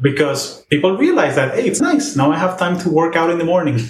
Because 0.00 0.62
people 0.66 0.96
realize 0.96 1.34
that, 1.34 1.54
hey, 1.54 1.66
it's 1.66 1.80
nice. 1.80 2.16
Now 2.16 2.30
I 2.30 2.38
have 2.38 2.58
time 2.58 2.78
to 2.80 2.90
work 2.90 3.16
out 3.16 3.30
in 3.30 3.38
the 3.38 3.44
morning. 3.44 3.80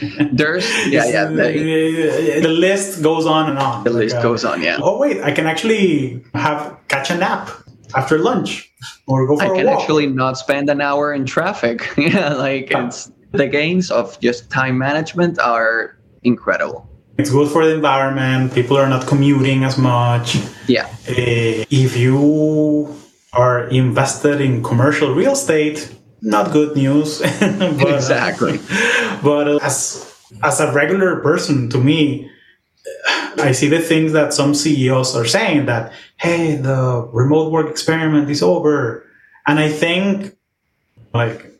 There's, 0.32 0.68
yeah, 0.88 1.06
yeah. 1.06 1.26
The, 1.26 2.40
the, 2.42 2.48
list 2.48 3.02
goes 3.02 3.26
on 3.26 3.48
and 3.50 3.58
on. 3.58 3.84
The 3.84 3.90
like, 3.90 3.98
list 4.04 4.16
uh, 4.16 4.22
goes 4.22 4.44
on, 4.44 4.62
yeah. 4.62 4.78
Oh, 4.82 4.98
wait, 4.98 5.22
I 5.22 5.30
can 5.30 5.46
actually 5.46 6.24
have 6.34 6.76
catch 6.88 7.10
a 7.10 7.16
nap 7.16 7.50
after 7.94 8.18
lunch 8.18 8.72
or 9.06 9.26
go 9.26 9.36
for 9.36 9.44
I 9.44 9.56
can 9.56 9.68
actually 9.68 10.06
not 10.06 10.36
spend 10.36 10.68
an 10.68 10.80
hour 10.80 11.12
in 11.12 11.24
traffic. 11.24 11.88
yeah, 11.96 12.34
like 12.34 12.70
it's 12.70 13.10
the 13.34 13.46
gains 13.46 13.90
of 13.90 14.18
just 14.20 14.50
time 14.50 14.78
management 14.78 15.38
are 15.38 15.96
incredible. 16.22 16.88
It's 17.18 17.30
good 17.30 17.50
for 17.50 17.64
the 17.64 17.74
environment. 17.74 18.54
People 18.54 18.76
are 18.76 18.88
not 18.88 19.06
commuting 19.06 19.64
as 19.64 19.78
much. 19.78 20.36
Yeah. 20.66 20.86
Uh, 21.08 21.64
if 21.70 21.96
you 21.96 22.96
are 23.32 23.68
invested 23.68 24.40
in 24.40 24.62
commercial 24.62 25.14
real 25.14 25.32
estate, 25.32 25.94
not 26.22 26.52
good 26.52 26.76
news. 26.76 27.20
but, 27.40 27.94
exactly. 27.94 28.58
But 29.22 29.62
as 29.62 30.10
as 30.42 30.60
a 30.60 30.72
regular 30.72 31.20
person, 31.20 31.70
to 31.70 31.78
me, 31.78 32.30
I 33.38 33.52
see 33.52 33.68
the 33.68 33.80
things 33.80 34.12
that 34.12 34.32
some 34.32 34.54
CEOs 34.54 35.14
are 35.14 35.24
saying 35.24 35.66
that, 35.66 35.92
hey, 36.16 36.56
the 36.56 37.08
remote 37.12 37.52
work 37.52 37.70
experiment 37.70 38.28
is 38.30 38.42
over. 38.42 39.06
And 39.46 39.58
I 39.58 39.68
think, 39.68 40.36
like, 41.12 41.53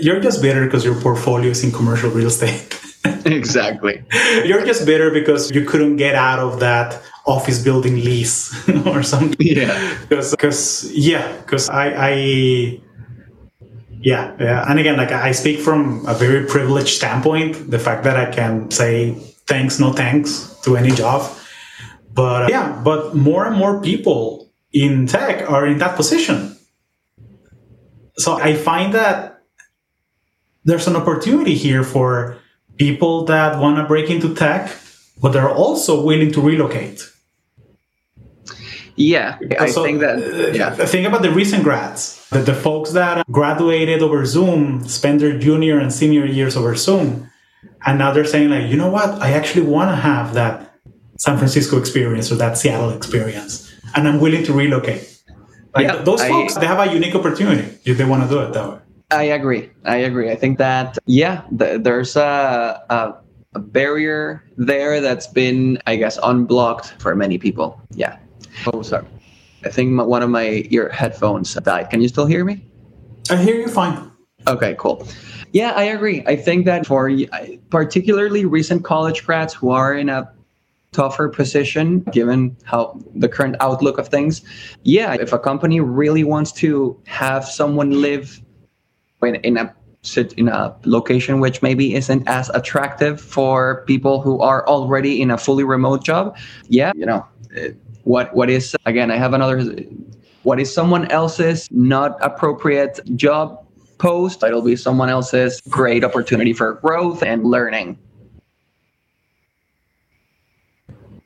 you're 0.00 0.20
just 0.20 0.42
bitter 0.42 0.64
because 0.64 0.84
your 0.84 1.00
portfolio 1.00 1.50
is 1.50 1.62
in 1.64 1.72
commercial 1.72 2.10
real 2.10 2.28
estate. 2.28 2.80
exactly. 3.24 4.02
You're 4.44 4.64
just 4.64 4.86
bitter 4.86 5.10
because 5.10 5.50
you 5.50 5.64
couldn't 5.64 5.96
get 5.96 6.14
out 6.14 6.38
of 6.38 6.60
that 6.60 7.00
office 7.26 7.62
building 7.62 7.96
lease 8.04 8.54
or 8.86 9.02
something. 9.02 9.36
Yeah. 9.38 9.98
Because, 10.08 10.90
yeah, 10.92 11.36
because 11.38 11.68
I, 11.68 11.88
I, 11.88 12.80
yeah, 14.00 14.36
yeah. 14.38 14.64
And 14.68 14.78
again, 14.78 14.96
like 14.96 15.12
I 15.12 15.32
speak 15.32 15.60
from 15.60 16.06
a 16.06 16.14
very 16.14 16.46
privileged 16.46 16.96
standpoint, 16.96 17.70
the 17.70 17.78
fact 17.78 18.04
that 18.04 18.16
I 18.16 18.30
can 18.30 18.70
say 18.70 19.12
thanks, 19.46 19.80
no 19.80 19.92
thanks 19.92 20.56
to 20.62 20.76
any 20.76 20.90
job. 20.90 21.30
But 22.12 22.44
uh, 22.44 22.48
yeah, 22.48 22.80
but 22.82 23.14
more 23.14 23.46
and 23.46 23.56
more 23.56 23.80
people 23.82 24.50
in 24.72 25.06
tech 25.06 25.50
are 25.50 25.66
in 25.66 25.78
that 25.78 25.96
position. 25.96 26.56
So 28.16 28.34
I 28.40 28.54
find 28.54 28.94
that 28.94 29.35
there's 30.66 30.86
an 30.88 30.96
opportunity 30.96 31.54
here 31.54 31.82
for 31.82 32.36
people 32.76 33.24
that 33.24 33.58
want 33.58 33.78
to 33.78 33.84
break 33.84 34.10
into 34.10 34.34
tech, 34.34 34.70
but 35.22 35.32
they're 35.32 35.48
also 35.48 36.02
willing 36.02 36.32
to 36.32 36.40
relocate. 36.40 37.10
Yeah, 38.96 39.38
I 39.60 39.70
so, 39.70 39.84
think 39.84 40.00
that. 40.00 40.16
Uh, 40.16 40.52
yeah. 40.52 40.74
Think 40.74 41.06
about 41.06 41.22
the 41.22 41.30
recent 41.30 41.62
grads, 41.62 42.28
the, 42.30 42.40
the 42.40 42.54
folks 42.54 42.92
that 42.92 43.26
graduated 43.30 44.02
over 44.02 44.24
Zoom, 44.24 44.86
spend 44.88 45.20
their 45.20 45.38
junior 45.38 45.78
and 45.78 45.92
senior 45.92 46.24
years 46.24 46.56
over 46.56 46.74
Zoom, 46.74 47.30
and 47.84 47.98
now 47.98 48.12
they're 48.12 48.24
saying 48.24 48.50
like, 48.50 48.70
you 48.70 48.76
know 48.76 48.90
what? 48.90 49.10
I 49.22 49.32
actually 49.32 49.66
want 49.66 49.90
to 49.90 49.96
have 49.96 50.34
that 50.34 50.74
San 51.18 51.36
Francisco 51.36 51.78
experience 51.78 52.32
or 52.32 52.36
that 52.36 52.56
Seattle 52.56 52.90
experience, 52.90 53.70
and 53.94 54.08
I'm 54.08 54.18
willing 54.18 54.44
to 54.44 54.52
relocate. 54.54 55.12
Like 55.74 55.88
yeah, 55.88 55.96
those 55.96 56.24
folks, 56.24 56.56
I, 56.56 56.60
they 56.60 56.66
have 56.66 56.80
a 56.80 56.90
unique 56.90 57.14
opportunity 57.14 57.78
if 57.84 57.98
they 57.98 58.04
want 58.06 58.22
to 58.22 58.28
do 58.30 58.40
it 58.40 58.54
that 58.54 58.66
way. 58.66 58.78
I 59.10 59.22
agree. 59.24 59.70
I 59.84 59.96
agree. 59.96 60.30
I 60.30 60.36
think 60.36 60.58
that 60.58 60.98
yeah, 61.06 61.42
th- 61.56 61.82
there's 61.82 62.16
a, 62.16 62.82
a, 62.90 63.14
a 63.54 63.60
barrier 63.60 64.42
there 64.56 65.00
that's 65.00 65.28
been, 65.28 65.78
I 65.86 65.96
guess, 65.96 66.18
unblocked 66.22 66.94
for 66.98 67.14
many 67.14 67.38
people. 67.38 67.80
Yeah. 67.92 68.18
Oh, 68.72 68.82
sorry. 68.82 69.06
I 69.64 69.68
think 69.68 69.92
my, 69.92 70.02
one 70.02 70.22
of 70.22 70.30
my 70.30 70.66
ear 70.70 70.88
headphones 70.88 71.54
died. 71.54 71.90
Can 71.90 72.00
you 72.00 72.08
still 72.08 72.26
hear 72.26 72.44
me? 72.44 72.64
I 73.30 73.36
hear 73.36 73.56
you 73.56 73.68
fine. 73.68 74.10
Okay, 74.48 74.74
cool. 74.78 75.06
Yeah, 75.52 75.72
I 75.72 75.84
agree. 75.84 76.24
I 76.26 76.36
think 76.36 76.64
that 76.66 76.86
for 76.86 77.10
particularly 77.70 78.44
recent 78.44 78.84
college 78.84 79.24
grads 79.24 79.54
who 79.54 79.70
are 79.70 79.94
in 79.94 80.08
a 80.08 80.30
tougher 80.92 81.28
position 81.28 82.00
given 82.12 82.56
how 82.64 82.98
the 83.14 83.28
current 83.28 83.56
outlook 83.60 83.98
of 83.98 84.08
things, 84.08 84.42
yeah, 84.82 85.14
if 85.14 85.32
a 85.32 85.38
company 85.38 85.80
really 85.80 86.24
wants 86.24 86.52
to 86.52 87.00
have 87.06 87.44
someone 87.44 88.00
live 88.00 88.40
in, 89.22 89.36
in 89.36 89.56
a 89.56 89.74
in 90.36 90.48
a 90.48 90.76
location 90.84 91.40
which 91.40 91.62
maybe 91.62 91.94
isn't 91.94 92.22
as 92.28 92.48
attractive 92.50 93.20
for 93.20 93.82
people 93.86 94.20
who 94.20 94.40
are 94.40 94.66
already 94.68 95.20
in 95.20 95.32
a 95.32 95.38
fully 95.38 95.64
remote 95.64 96.04
job 96.04 96.36
yeah 96.68 96.92
you 96.94 97.04
know 97.04 97.26
what 98.04 98.32
what 98.34 98.48
is 98.48 98.76
again 98.86 99.10
i 99.10 99.16
have 99.16 99.32
another 99.32 99.64
what 100.44 100.60
is 100.60 100.72
someone 100.72 101.10
else's 101.10 101.68
not 101.72 102.16
appropriate 102.20 103.00
job 103.16 103.66
post 103.98 104.44
it'll 104.44 104.62
be 104.62 104.76
someone 104.76 105.08
else's 105.08 105.60
great 105.68 106.04
opportunity 106.04 106.52
for 106.52 106.74
growth 106.74 107.22
and 107.22 107.44
learning. 107.44 107.98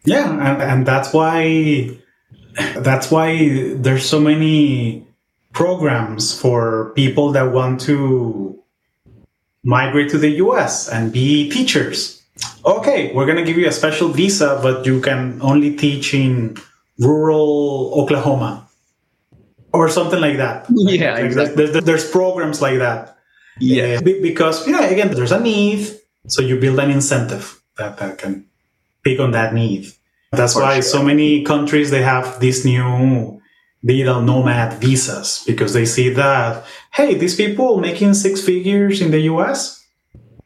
Yeah 0.06 0.30
and, 0.32 0.62
and 0.62 0.86
that's 0.86 1.12
why 1.12 1.98
that's 2.76 3.10
why 3.10 3.74
there's 3.74 4.08
so 4.08 4.18
many 4.18 5.06
programs 5.52 6.38
for 6.38 6.92
people 6.94 7.32
that 7.32 7.52
want 7.52 7.80
to 7.82 8.58
migrate 9.62 10.10
to 10.10 10.18
the 10.18 10.30
US 10.44 10.88
and 10.88 11.12
be 11.12 11.50
teachers. 11.50 12.22
Okay, 12.64 13.12
we're 13.12 13.26
going 13.26 13.36
to 13.36 13.44
give 13.44 13.58
you 13.58 13.68
a 13.68 13.72
special 13.72 14.08
visa, 14.08 14.58
but 14.62 14.86
you 14.86 15.00
can 15.00 15.40
only 15.42 15.76
teach 15.76 16.14
in 16.14 16.56
rural 16.98 17.92
Oklahoma 17.94 18.66
or 19.72 19.88
something 19.88 20.20
like 20.20 20.36
that. 20.38 20.66
Yeah, 20.70 21.14
like 21.14 21.24
exactly. 21.24 21.66
There's, 21.66 21.84
there's, 21.84 22.10
programs 22.10 22.62
like 22.62 22.78
that. 22.78 23.16
Yeah. 23.58 23.98
Uh, 23.98 24.00
because, 24.00 24.66
you 24.66 24.72
know, 24.72 24.86
again, 24.86 25.12
there's 25.14 25.32
a 25.32 25.40
need. 25.40 25.88
So 26.28 26.42
you 26.42 26.58
build 26.58 26.78
an 26.78 26.90
incentive 26.90 27.60
that, 27.76 27.98
that 27.98 28.18
can 28.18 28.46
pick 29.04 29.20
on 29.20 29.32
that 29.32 29.54
need. 29.54 29.86
That's 30.32 30.54
why 30.54 30.74
sure. 30.74 30.82
so 30.82 31.02
many 31.02 31.42
countries, 31.44 31.90
they 31.90 32.02
have 32.02 32.40
this 32.40 32.64
new 32.64 33.39
digital 33.84 34.20
nomad 34.20 34.74
visas 34.80 35.42
because 35.46 35.72
they 35.72 35.84
see 35.84 36.10
that, 36.10 36.64
hey, 36.92 37.14
these 37.14 37.34
people 37.34 37.78
making 37.78 38.14
six 38.14 38.42
figures 38.44 39.00
in 39.00 39.10
the 39.10 39.20
US, 39.20 39.86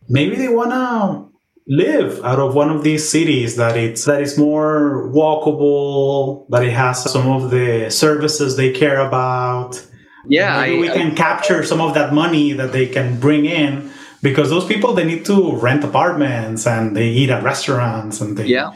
maybe 0.09 0.37
they 0.37 0.49
want 0.49 0.71
to 0.71 1.35
live 1.67 2.23
out 2.25 2.39
of 2.39 2.55
one 2.55 2.71
of 2.71 2.85
these 2.85 3.09
cities 3.09 3.57
that 3.57 3.77
it's 3.77 4.05
that 4.05 4.21
is 4.21 4.39
more 4.39 5.11
walkable, 5.13 6.47
that 6.51 6.63
it 6.63 6.73
has 6.73 7.11
some 7.11 7.29
of 7.31 7.51
the 7.51 7.91
services 7.91 8.57
they 8.57 8.71
care 8.71 9.01
about. 9.01 9.85
Yeah, 10.27 10.61
maybe 10.61 10.77
I, 10.77 10.81
we 10.81 10.89
can 10.89 11.13
I, 11.13 11.15
capture 11.15 11.65
some 11.65 11.81
of 11.81 11.95
that 11.95 12.13
money 12.13 12.53
that 12.53 12.73
they 12.73 12.87
can 12.87 13.19
bring 13.19 13.47
in 13.47 13.91
because 14.23 14.49
those 14.49 14.65
people 14.65 14.95
they 14.95 15.05
need 15.05 15.25
to 15.27 15.57
rent 15.57 15.85
apartments 15.85 16.67
and 16.67 16.97
they 16.97 17.09
eat 17.09 17.31
at 17.31 17.43
restaurants 17.43 18.21
and 18.21 18.39
they 18.39 18.47
yeah 18.47 18.73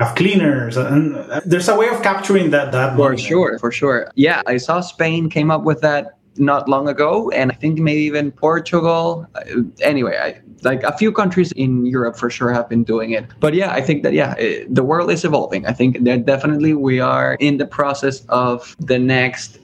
have 0.00 0.14
cleaners 0.14 0.76
and 0.76 1.16
there's 1.44 1.68
a 1.68 1.76
way 1.76 1.88
of 1.88 2.02
capturing 2.02 2.50
that 2.50 2.72
that 2.72 2.96
for 2.96 3.16
sure 3.16 3.58
for 3.58 3.72
sure. 3.72 4.10
Yeah 4.14 4.42
i 4.46 4.56
saw 4.56 4.80
spain 4.80 5.30
came 5.30 5.50
up 5.50 5.62
with 5.62 5.80
that 5.80 6.18
not 6.38 6.68
long 6.68 6.88
ago 6.88 7.30
and 7.30 7.50
i 7.50 7.54
think 7.54 7.78
maybe 7.78 8.02
even 8.02 8.30
portugal. 8.30 9.26
Uh, 9.34 9.62
anyway 9.80 10.16
I, 10.16 10.40
like 10.62 10.82
a 10.82 10.96
few 10.96 11.12
countries 11.12 11.52
in 11.52 11.86
europe 11.86 12.16
for 12.16 12.30
sure 12.30 12.52
have 12.52 12.68
been 12.68 12.84
doing 12.84 13.12
it. 13.12 13.24
But 13.40 13.54
yeah 13.54 13.72
i 13.72 13.80
think 13.80 14.02
that 14.02 14.12
yeah 14.12 14.34
it, 14.34 14.74
the 14.74 14.82
world 14.82 15.10
is 15.10 15.24
evolving. 15.24 15.66
I 15.66 15.72
think 15.72 16.04
that 16.04 16.26
definitely 16.26 16.74
we 16.74 17.00
are 17.00 17.34
in 17.40 17.56
the 17.56 17.66
process 17.66 18.20
of 18.28 18.76
the 18.78 18.98
next 18.98 19.58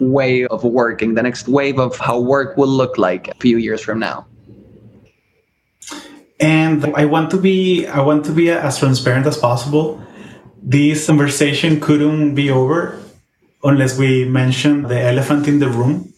way 0.00 0.46
of 0.46 0.64
working 0.64 1.14
the 1.14 1.22
next 1.22 1.46
wave 1.46 1.78
of 1.78 1.96
how 1.98 2.18
work 2.18 2.56
will 2.56 2.68
look 2.68 2.98
like 2.98 3.28
a 3.28 3.34
few 3.34 3.58
years 3.58 3.80
from 3.80 3.98
now 3.98 4.26
and 6.40 6.84
I 6.96 7.04
want 7.04 7.30
to 7.30 7.38
be 7.38 7.86
I 7.86 8.00
want 8.00 8.24
to 8.26 8.32
be 8.32 8.50
as 8.50 8.78
transparent 8.78 9.26
as 9.26 9.36
possible. 9.36 10.02
This 10.62 11.06
conversation 11.06 11.80
couldn't 11.80 12.34
be 12.34 12.50
over 12.50 13.00
unless 13.62 13.98
we 13.98 14.24
mention 14.24 14.82
the 14.82 15.00
elephant 15.00 15.48
in 15.48 15.58
the 15.58 15.68
room, 15.68 16.12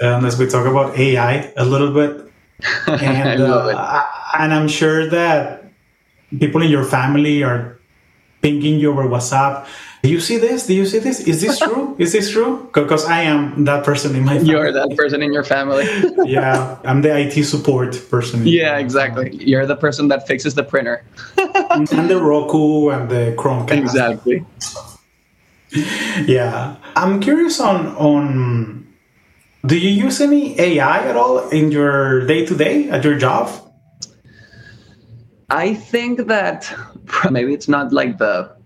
unless 0.00 0.38
we 0.38 0.46
talk 0.46 0.66
about 0.66 0.98
AI 0.98 1.52
a 1.56 1.64
little 1.64 1.92
bit. 1.92 2.26
and 2.86 3.40
uh, 3.40 4.06
and 4.38 4.52
I'm 4.52 4.68
sure 4.68 5.08
that 5.08 5.64
people 6.38 6.62
in 6.62 6.70
your 6.70 6.84
family 6.84 7.42
are 7.42 7.78
pinging 8.42 8.78
you 8.78 8.90
over 8.90 9.04
WhatsApp. 9.04 9.66
Do 10.02 10.08
you 10.08 10.20
see 10.20 10.38
this? 10.38 10.66
Do 10.66 10.74
you 10.74 10.86
see 10.86 10.98
this? 10.98 11.20
Is 11.20 11.42
this 11.42 11.58
true? 11.58 11.94
Is 11.98 12.12
this 12.12 12.30
true? 12.30 12.70
Because 12.72 13.04
I 13.04 13.22
am 13.22 13.64
that 13.64 13.84
person 13.84 14.16
in 14.16 14.24
my 14.24 14.38
family. 14.38 14.50
You're 14.50 14.72
that 14.72 14.96
person 14.96 15.22
in 15.22 15.30
your 15.32 15.44
family. 15.44 15.84
yeah, 16.24 16.78
I'm 16.84 17.02
the 17.02 17.14
IT 17.14 17.44
support 17.44 18.00
person. 18.08 18.46
Yeah, 18.46 18.78
exactly. 18.78 19.36
You're 19.36 19.66
the 19.66 19.76
person 19.76 20.08
that 20.08 20.26
fixes 20.26 20.54
the 20.54 20.64
printer. 20.64 21.04
and 21.70 21.86
the 22.08 22.18
Roku 22.18 22.88
and 22.88 23.10
the 23.10 23.34
Chromecast. 23.36 23.76
Exactly. 23.76 24.46
Yeah, 26.26 26.76
I'm 26.96 27.20
curious 27.20 27.60
on 27.60 27.88
on. 27.96 28.86
Do 29.66 29.78
you 29.78 29.90
use 29.90 30.22
any 30.22 30.58
AI 30.58 31.06
at 31.06 31.16
all 31.16 31.46
in 31.50 31.70
your 31.70 32.24
day 32.26 32.46
to 32.46 32.56
day 32.56 32.88
at 32.88 33.04
your 33.04 33.18
job? 33.18 33.50
I 35.50 35.74
think 35.74 36.26
that 36.28 36.72
maybe 37.30 37.52
it's 37.52 37.68
not 37.68 37.92
like 37.92 38.16
the 38.16 38.56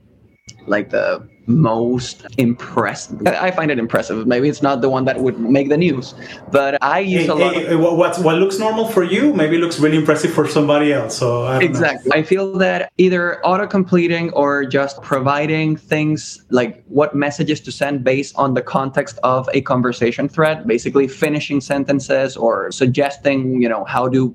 like 0.67 0.91
the 0.91 1.27
most 1.47 2.27
impressive. 2.39 3.27
I 3.27 3.51
find 3.51 3.71
it 3.71 3.79
impressive. 3.79 4.27
Maybe 4.27 4.49
it's 4.49 4.63
not 4.63 4.81
the 4.81 4.89
one 4.89 5.05
that 5.05 5.21
would 5.21 5.39
make 5.39 5.69
the 5.69 5.77
news, 5.77 6.15
but 6.51 6.83
I 6.83 7.01
use 7.01 7.23
hey, 7.23 7.29
a 7.29 7.35
lot. 7.35 7.55
Hey, 7.55 7.75
of, 7.75 7.81
what 7.81 8.19
what 8.21 8.37
looks 8.37 8.59
normal 8.59 8.89
for 8.89 9.03
you 9.03 9.35
maybe 9.35 9.59
looks 9.59 9.79
really 9.79 9.99
impressive 9.99 10.33
for 10.33 10.49
somebody 10.49 10.93
else. 10.93 11.17
So 11.17 11.45
I 11.45 11.63
exactly, 11.63 12.11
know. 12.11 12.17
I 12.17 12.23
feel 12.23 12.53
that 12.59 12.93
either 12.99 13.45
auto 13.45 13.67
completing 13.67 14.33
or 14.33 14.65
just 14.65 15.03
providing 15.03 15.77
things 15.77 16.43
like 16.51 16.83
what 16.87 17.15
messages 17.15 17.61
to 17.61 17.73
send 17.73 18.05
based 18.05 18.35
on 18.37 18.55
the 18.55 18.63
context 18.63 19.19
of 19.23 19.49
a 19.53 19.61
conversation 19.61 20.29
thread, 20.29 20.67
basically 20.67 21.09
finishing 21.09 21.61
sentences 21.61 22.37
or 22.37 22.71
suggesting, 22.73 23.61
you 23.61 23.69
know, 23.69 23.85
how 23.85 24.09
to 24.09 24.35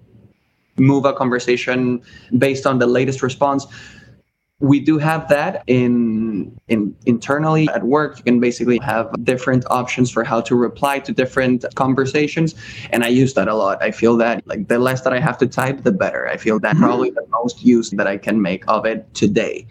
move 0.78 1.06
a 1.06 1.14
conversation 1.14 2.02
based 2.38 2.66
on 2.66 2.80
the 2.80 2.88
latest 2.88 3.22
response 3.22 3.68
we 4.62 4.80
do 4.80 4.98
have 4.98 5.30
that 5.30 5.64
in 5.68 6.60
in 6.68 6.94
internally 7.06 7.70
at 7.70 7.84
work. 7.84 8.18
You 8.18 8.24
can 8.24 8.40
basically 8.40 8.78
have 8.80 9.08
different 9.24 9.66
options 9.70 10.12
for 10.12 10.24
how 10.24 10.42
to 10.42 10.56
reply 10.56 11.00
to 11.00 11.14
different 11.14 11.64
conversations. 11.76 12.56
And 12.92 13.04
i 13.04 13.08
use 13.08 13.34
that 13.36 13.48
a 13.48 13.56
lot. 13.56 13.82
I 13.82 13.92
feel 13.92 14.18
that 14.18 14.46
like 14.48 14.68
the 14.68 14.80
less 14.80 15.02
that 15.02 15.14
i 15.14 15.20
have 15.20 15.38
to 15.40 15.48
type 15.48 15.84
the 15.84 15.92
better. 15.92 16.28
I 16.28 16.38
feel 16.38 16.60
that 16.60 16.76
mm-hmm. 16.76 16.84
probably 16.84 17.10
the 17.12 17.26
most 17.32 17.64
use 17.64 17.92
that 17.92 18.08
i 18.08 18.18
can 18.18 18.42
make 18.42 18.64
of 18.68 18.86
it 18.86 19.14
today. 19.14 19.66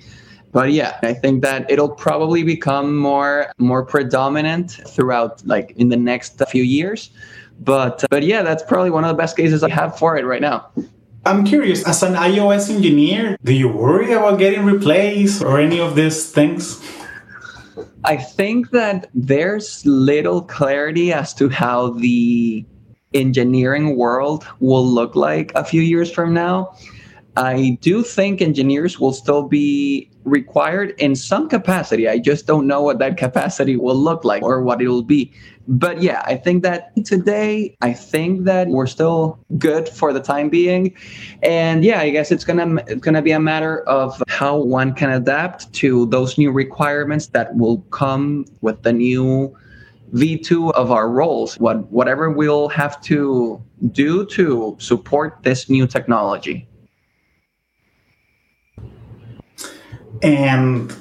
But 0.53 0.73
yeah 0.73 0.99
i 1.03 1.13
think 1.13 1.43
that 1.43 1.71
it'll 1.71 1.91
probably 1.91 2.43
become 2.43 2.97
more 2.97 3.53
more 3.59 3.85
predominant 3.85 4.71
throughout 4.89 5.47
like 5.47 5.73
in 5.77 5.89
the 5.91 5.99
next 5.99 6.43
few 6.49 6.63
years. 6.63 7.11
But 7.61 8.05
but 8.09 8.23
yeah 8.23 8.43
that's 8.43 8.63
probably 8.63 8.91
one 8.91 9.05
of 9.05 9.09
the 9.09 9.21
best 9.21 9.37
cases 9.37 9.63
i 9.63 9.69
have 9.69 9.99
for 9.99 10.17
it 10.17 10.25
right 10.25 10.41
now 10.41 10.71
I'm 11.29 11.45
curious, 11.45 11.87
as 11.87 12.03
an 12.03 12.15
iOS 12.15 12.71
engineer, 12.75 13.37
do 13.45 13.53
you 13.53 13.69
worry 13.69 14.15
about 14.15 14.39
getting 14.39 14.65
replaced 14.65 15.43
or 15.43 15.61
any 15.61 15.79
of 15.79 15.95
these 15.95 16.33
things? 16.33 16.83
I 18.05 18.17
think 18.17 18.71
that 18.71 19.11
there's 19.13 19.85
little 19.85 20.41
clarity 20.41 21.13
as 21.13 21.35
to 21.35 21.51
how 21.51 21.91
the 21.91 22.65
engineering 23.13 23.99
world 23.99 24.47
will 24.61 24.87
look 24.87 25.15
like 25.17 25.53
a 25.55 25.65
few 25.65 25.83
years 25.83 26.11
from 26.11 26.33
now. 26.33 26.75
I 27.37 27.77
do 27.83 28.03
think 28.03 28.41
engineers 28.41 28.99
will 28.99 29.13
still 29.13 29.43
be 29.43 30.11
required 30.25 30.95
in 30.97 31.15
some 31.15 31.47
capacity. 31.47 32.09
I 32.09 32.21
just 32.21 32.47
don't 32.47 32.67
know 32.67 32.81
what 32.81 33.01
that 33.01 33.19
capacity 33.19 33.77
will 33.77 33.97
look 33.97 34.25
like 34.25 34.43
or 34.43 34.63
what 34.63 34.81
it 34.81 34.89
will 34.89 35.03
be. 35.03 35.31
But 35.69 36.03
yeah, 36.03 36.23
I 36.25 36.37
think 36.37 36.63
that 36.63 36.93
today, 37.05 37.77
I 37.83 37.93
think 37.93 38.45
that 38.45 38.69
we're 38.69 38.87
still 38.87 39.39
good 39.59 39.89
for 39.89 40.13
the 40.13 40.21
time 40.21 40.49
being. 40.49 40.95
And 41.43 41.85
yeah, 41.85 42.01
I 42.01 42.11
guess 42.11 42.33
it's 42.33 42.45
gonna 42.45 42.83
it's 42.87 43.03
gonna 43.03 43.23
be 43.23 43.33
a 43.33 43.41
matter 43.41 43.83
of 43.83 44.23
how 44.29 44.57
one 44.57 44.95
can 44.95 45.11
adapt 45.11 45.73
to 45.75 46.07
those 46.07 46.39
new 46.39 46.51
requirements 46.51 47.29
that 47.29 47.55
will 47.55 47.79
come 47.91 48.47
with 48.63 48.83
the 48.83 48.93
new 48.93 49.55
V2 50.15 50.73
of 50.73 50.91
our 50.91 51.09
roles. 51.09 51.59
What 51.59 51.91
whatever 51.93 52.31
we'll 52.31 52.69
have 52.69 53.01
to 53.03 53.63
do 53.93 54.25
to 54.27 54.77
support 54.81 55.43
this 55.43 55.69
new 55.69 55.87
technology. 55.87 56.69
and 60.23 60.95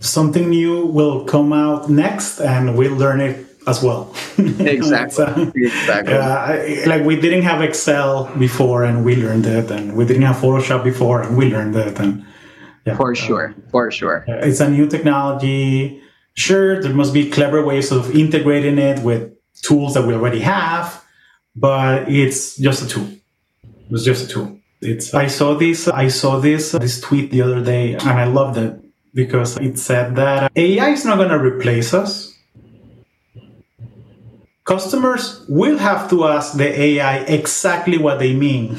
something 0.00 0.48
new 0.48 0.86
will 0.86 1.24
come 1.24 1.52
out 1.52 1.90
next 1.90 2.40
and 2.40 2.76
we'll 2.76 2.94
learn 2.94 3.20
it 3.20 3.47
as 3.68 3.82
well. 3.82 4.14
Exactly. 4.78 5.14
So, 5.14 5.52
exactly. 5.54 6.14
uh, 6.14 6.88
like 6.88 7.04
we 7.04 7.16
didn't 7.20 7.42
have 7.42 7.62
excel 7.62 8.24
before 8.38 8.84
and 8.84 9.04
we 9.04 9.16
learned 9.16 9.46
it 9.46 9.70
and 9.70 9.96
we 9.96 10.04
didn't 10.04 10.22
have 10.22 10.36
photoshop 10.36 10.84
before 10.84 11.22
and 11.22 11.36
we 11.36 11.50
learned 11.50 11.76
it 11.76 11.98
and 11.98 12.24
yeah, 12.84 12.96
for 12.96 13.14
sure. 13.14 13.54
Uh, 13.56 13.70
for 13.70 13.90
sure. 13.90 14.24
It's 14.28 14.60
a 14.60 14.70
new 14.70 14.86
technology. 14.86 16.02
Sure 16.34 16.80
there 16.82 16.94
must 16.94 17.12
be 17.12 17.30
clever 17.30 17.64
ways 17.64 17.90
of 17.92 18.14
integrating 18.14 18.78
it 18.78 19.02
with 19.02 19.32
tools 19.62 19.94
that 19.94 20.04
we 20.06 20.14
already 20.14 20.40
have 20.40 21.04
but 21.56 22.08
it's 22.08 22.56
just 22.56 22.82
a 22.82 22.88
tool. 22.88 23.08
It's 23.90 24.04
just 24.04 24.26
a 24.26 24.28
tool. 24.28 24.58
It's 24.80 25.12
I 25.14 25.26
saw 25.26 25.54
this 25.54 25.88
I 25.88 26.08
saw 26.08 26.38
this 26.38 26.72
this 26.72 27.00
tweet 27.00 27.30
the 27.30 27.42
other 27.42 27.62
day 27.64 27.94
and 27.94 28.02
I 28.02 28.24
loved 28.24 28.56
it 28.56 28.80
because 29.14 29.56
it 29.56 29.78
said 29.78 30.14
that 30.16 30.52
AI 30.54 30.90
is 30.90 31.04
not 31.04 31.16
going 31.16 31.30
to 31.30 31.38
replace 31.38 31.92
us. 31.92 32.27
Customers 34.68 35.46
will 35.48 35.78
have 35.78 36.10
to 36.10 36.26
ask 36.26 36.58
the 36.58 36.68
AI 36.78 37.20
exactly 37.20 37.96
what 37.96 38.18
they 38.18 38.34
mean 38.34 38.76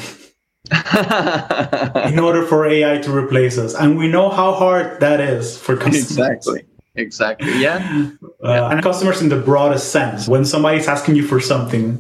in 2.05 2.19
order 2.19 2.45
for 2.45 2.67
AI 2.67 2.99
to 2.99 3.11
replace 3.11 3.57
us. 3.57 3.73
And 3.73 3.97
we 3.97 4.07
know 4.07 4.29
how 4.29 4.53
hard 4.53 4.99
that 4.99 5.19
is 5.19 5.57
for 5.57 5.75
customers. 5.75 6.11
Exactly. 6.11 6.65
Exactly. 6.93 7.59
Yeah. 7.59 8.11
Uh, 8.43 8.69
and 8.71 8.83
customers 8.83 9.19
in 9.23 9.29
the 9.29 9.41
broadest 9.41 9.91
sense. 9.91 10.27
When 10.27 10.45
somebody's 10.45 10.87
asking 10.87 11.15
you 11.15 11.25
for 11.25 11.39
something, 11.39 11.99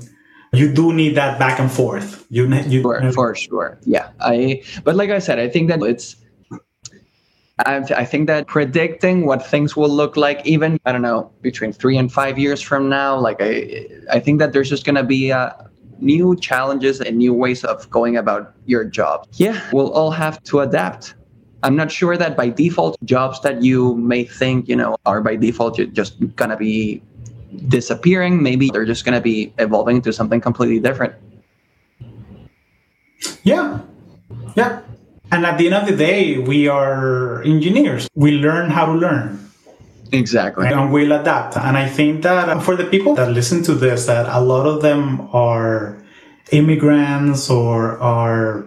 you 0.53 0.71
do 0.71 0.93
need 0.93 1.15
that 1.15 1.39
back 1.39 1.59
and 1.59 1.71
forth. 1.71 2.27
You, 2.29 2.45
you 2.67 2.83
for, 2.83 3.11
for 3.11 3.33
sure. 3.33 3.79
Yeah. 3.85 4.09
I 4.19 4.61
but 4.83 4.97
like 4.97 5.09
I 5.09 5.17
said, 5.17 5.39
I 5.39 5.49
think 5.49 5.67
that 5.69 5.81
it's 5.81 6.15
I, 7.65 8.05
think 8.05 8.27
that 8.27 8.47
predicting 8.47 9.25
what 9.25 9.45
things 9.45 9.75
will 9.75 9.89
look 9.89 10.15
like, 10.15 10.45
even 10.45 10.79
I 10.85 10.91
don't 10.91 11.01
know, 11.01 11.31
between 11.41 11.73
three 11.73 11.97
and 11.97 12.11
five 12.11 12.39
years 12.39 12.61
from 12.61 12.89
now, 12.89 13.17
like 13.19 13.37
I, 13.39 13.87
I 14.11 14.19
think 14.19 14.39
that 14.39 14.53
there's 14.53 14.69
just 14.69 14.85
gonna 14.85 15.03
be 15.03 15.31
uh, 15.31 15.51
new 15.99 16.35
challenges 16.37 17.01
and 17.01 17.17
new 17.17 17.33
ways 17.33 17.63
of 17.63 17.89
going 17.89 18.17
about 18.17 18.53
your 18.65 18.83
job. 18.85 19.27
Yeah, 19.33 19.61
we'll 19.73 19.91
all 19.91 20.11
have 20.11 20.41
to 20.45 20.61
adapt. 20.61 21.15
I'm 21.61 21.75
not 21.75 21.91
sure 21.91 22.15
that 22.15 22.37
by 22.37 22.49
default, 22.49 22.97
jobs 23.03 23.41
that 23.41 23.61
you 23.61 23.95
may 23.95 24.23
think 24.23 24.69
you 24.69 24.75
know 24.75 24.97
are 25.05 25.21
by 25.21 25.35
default 25.35 25.79
just 25.93 26.35
gonna 26.35 26.57
be 26.57 27.01
disappearing. 27.67 28.41
Maybe 28.41 28.69
they're 28.69 28.85
just 28.85 29.05
going 29.05 29.15
to 29.15 29.21
be 29.21 29.53
evolving 29.57 30.01
to 30.03 30.13
something 30.13 30.41
completely 30.41 30.79
different. 30.79 31.13
Yeah. 33.43 33.79
Yeah. 34.55 34.81
And 35.31 35.45
at 35.45 35.57
the 35.57 35.67
end 35.67 35.75
of 35.75 35.85
the 35.85 35.95
day, 35.95 36.37
we 36.39 36.67
are 36.67 37.43
engineers. 37.43 38.07
We 38.15 38.31
learn 38.31 38.71
how 38.71 38.87
to 38.87 38.93
learn. 38.93 39.51
Exactly. 40.11 40.67
And 40.67 40.91
we'll 40.91 41.11
adapt. 41.11 41.55
And 41.55 41.77
I 41.77 41.87
think 41.87 42.23
that 42.23 42.63
for 42.63 42.75
the 42.75 42.85
people 42.85 43.13
that 43.15 43.31
listen 43.31 43.61
to 43.63 43.75
this, 43.75 44.07
that 44.07 44.25
a 44.27 44.41
lot 44.41 44.65
of 44.65 44.81
them 44.81 45.29
are 45.33 46.03
immigrants 46.51 47.49
or 47.49 47.99
are 47.99 48.65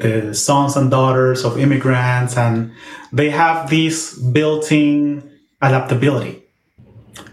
uh, 0.00 0.32
sons 0.32 0.76
and 0.76 0.90
daughters 0.90 1.44
of 1.44 1.58
immigrants, 1.58 2.36
and 2.36 2.72
they 3.12 3.30
have 3.30 3.70
this 3.70 4.16
built 4.16 4.70
in 4.70 5.38
adaptability. 5.60 6.42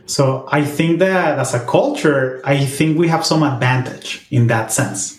So 0.08 0.48
I 0.52 0.64
think 0.64 1.00
that 1.00 1.38
as 1.38 1.54
a 1.54 1.64
culture, 1.66 2.42
I 2.44 2.66
think 2.66 2.98
we 2.98 3.10
have 3.10 3.26
some 3.26 3.44
advantage 3.44 4.26
in 4.32 4.48
that 4.48 4.72
sense. 4.72 5.17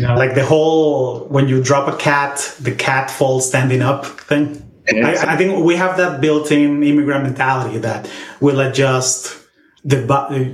You 0.00 0.06
know, 0.06 0.14
like 0.14 0.34
the 0.34 0.46
whole 0.46 1.26
when 1.26 1.46
you 1.46 1.62
drop 1.62 1.86
a 1.86 1.94
cat, 1.94 2.56
the 2.58 2.74
cat 2.74 3.10
falls 3.10 3.46
standing 3.46 3.82
up 3.82 4.06
thing. 4.06 4.66
I, 4.88 5.34
I, 5.34 5.36
think 5.36 5.62
we 5.62 5.76
have 5.76 5.98
that 5.98 6.22
built-in 6.22 6.82
immigrant 6.82 7.22
mentality 7.22 7.76
that 7.78 8.10
we'll 8.40 8.60
adjust. 8.60 9.36
The 9.84 9.96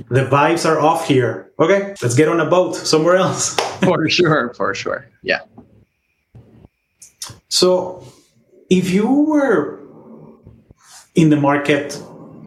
the 0.09 0.25
vibes 0.25 0.69
are 0.69 0.81
off 0.81 1.07
here. 1.07 1.49
Okay, 1.59 1.95
let's 2.01 2.13
get 2.13 2.27
on 2.27 2.41
a 2.41 2.45
boat 2.45 2.75
somewhere 2.75 3.15
else. 3.15 3.55
for 3.85 4.09
sure, 4.09 4.53
for 4.53 4.75
sure. 4.75 5.07
Yeah. 5.23 5.39
So, 7.47 8.03
if 8.69 8.91
you 8.91 9.09
were 9.09 9.79
in 11.15 11.29
the 11.29 11.37
market 11.37 11.97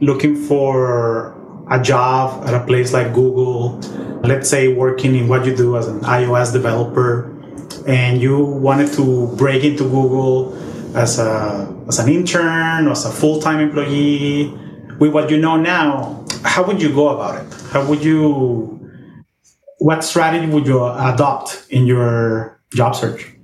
looking 0.02 0.36
for 0.36 1.34
a 1.70 1.80
job 1.80 2.44
at 2.46 2.54
a 2.54 2.66
place 2.66 2.92
like 2.92 3.14
Google, 3.14 3.78
let's 4.22 4.48
say 4.48 4.74
working 4.74 5.14
in 5.14 5.28
what 5.28 5.46
you 5.46 5.54
do 5.56 5.76
as 5.76 5.86
an 5.86 6.00
iOS 6.00 6.52
developer, 6.52 7.30
and 7.86 8.20
you 8.20 8.38
wanted 8.38 8.92
to 8.94 9.28
break 9.36 9.64
into 9.64 9.84
Google 9.84 10.54
as 10.96 11.18
a 11.18 11.72
as 11.88 11.98
an 11.98 12.08
intern, 12.08 12.86
or 12.86 12.90
as 12.90 13.04
a 13.04 13.10
full 13.10 13.40
time 13.40 13.60
employee, 13.60 14.52
with 14.98 15.12
what 15.12 15.30
you 15.30 15.38
know 15.38 15.56
now, 15.56 16.24
how 16.42 16.64
would 16.66 16.82
you 16.82 16.92
go 16.92 17.08
about 17.08 17.40
it? 17.40 17.60
How 17.70 17.84
would 17.86 18.04
you 18.04 18.76
what 19.78 20.04
strategy 20.04 20.46
would 20.46 20.66
you 20.66 20.84
adopt 20.84 21.66
in 21.70 21.86
your 21.86 22.60
job 22.74 22.94
search? 22.94 23.34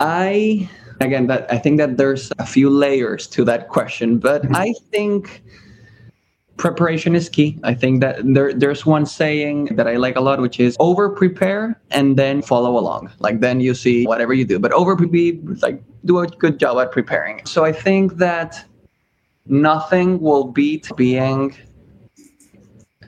I 0.00 0.68
again 1.00 1.26
that 1.28 1.50
I 1.52 1.58
think 1.58 1.78
that 1.78 1.96
there's 1.96 2.32
a 2.38 2.46
few 2.46 2.70
layers 2.70 3.26
to 3.28 3.44
that 3.44 3.68
question, 3.68 4.18
but 4.18 4.42
mm-hmm. 4.42 4.56
I 4.56 4.74
think 4.90 5.42
preparation 6.56 7.14
is 7.14 7.28
key. 7.28 7.58
I 7.62 7.74
think 7.74 8.00
that 8.00 8.20
there 8.22 8.52
there's 8.52 8.86
one 8.86 9.06
saying 9.06 9.76
that 9.76 9.86
I 9.86 9.96
like 9.96 10.16
a 10.16 10.20
lot, 10.20 10.40
which 10.40 10.58
is 10.60 10.76
over 10.80 11.08
prepare 11.08 11.80
and 11.90 12.16
then 12.16 12.42
follow 12.42 12.78
along. 12.78 13.10
Like 13.18 13.40
then 13.40 13.60
you 13.60 13.74
see 13.74 14.04
whatever 14.04 14.32
you 14.32 14.44
do, 14.44 14.58
but 14.58 14.72
over 14.72 14.96
be 14.96 15.40
like 15.62 15.82
do 16.04 16.18
a 16.20 16.26
good 16.26 16.58
job 16.58 16.78
at 16.78 16.92
preparing. 16.92 17.44
So 17.46 17.64
I 17.64 17.72
think 17.72 18.16
that 18.16 18.64
nothing 19.46 20.20
will 20.20 20.44
beat 20.44 20.90
being 20.96 21.54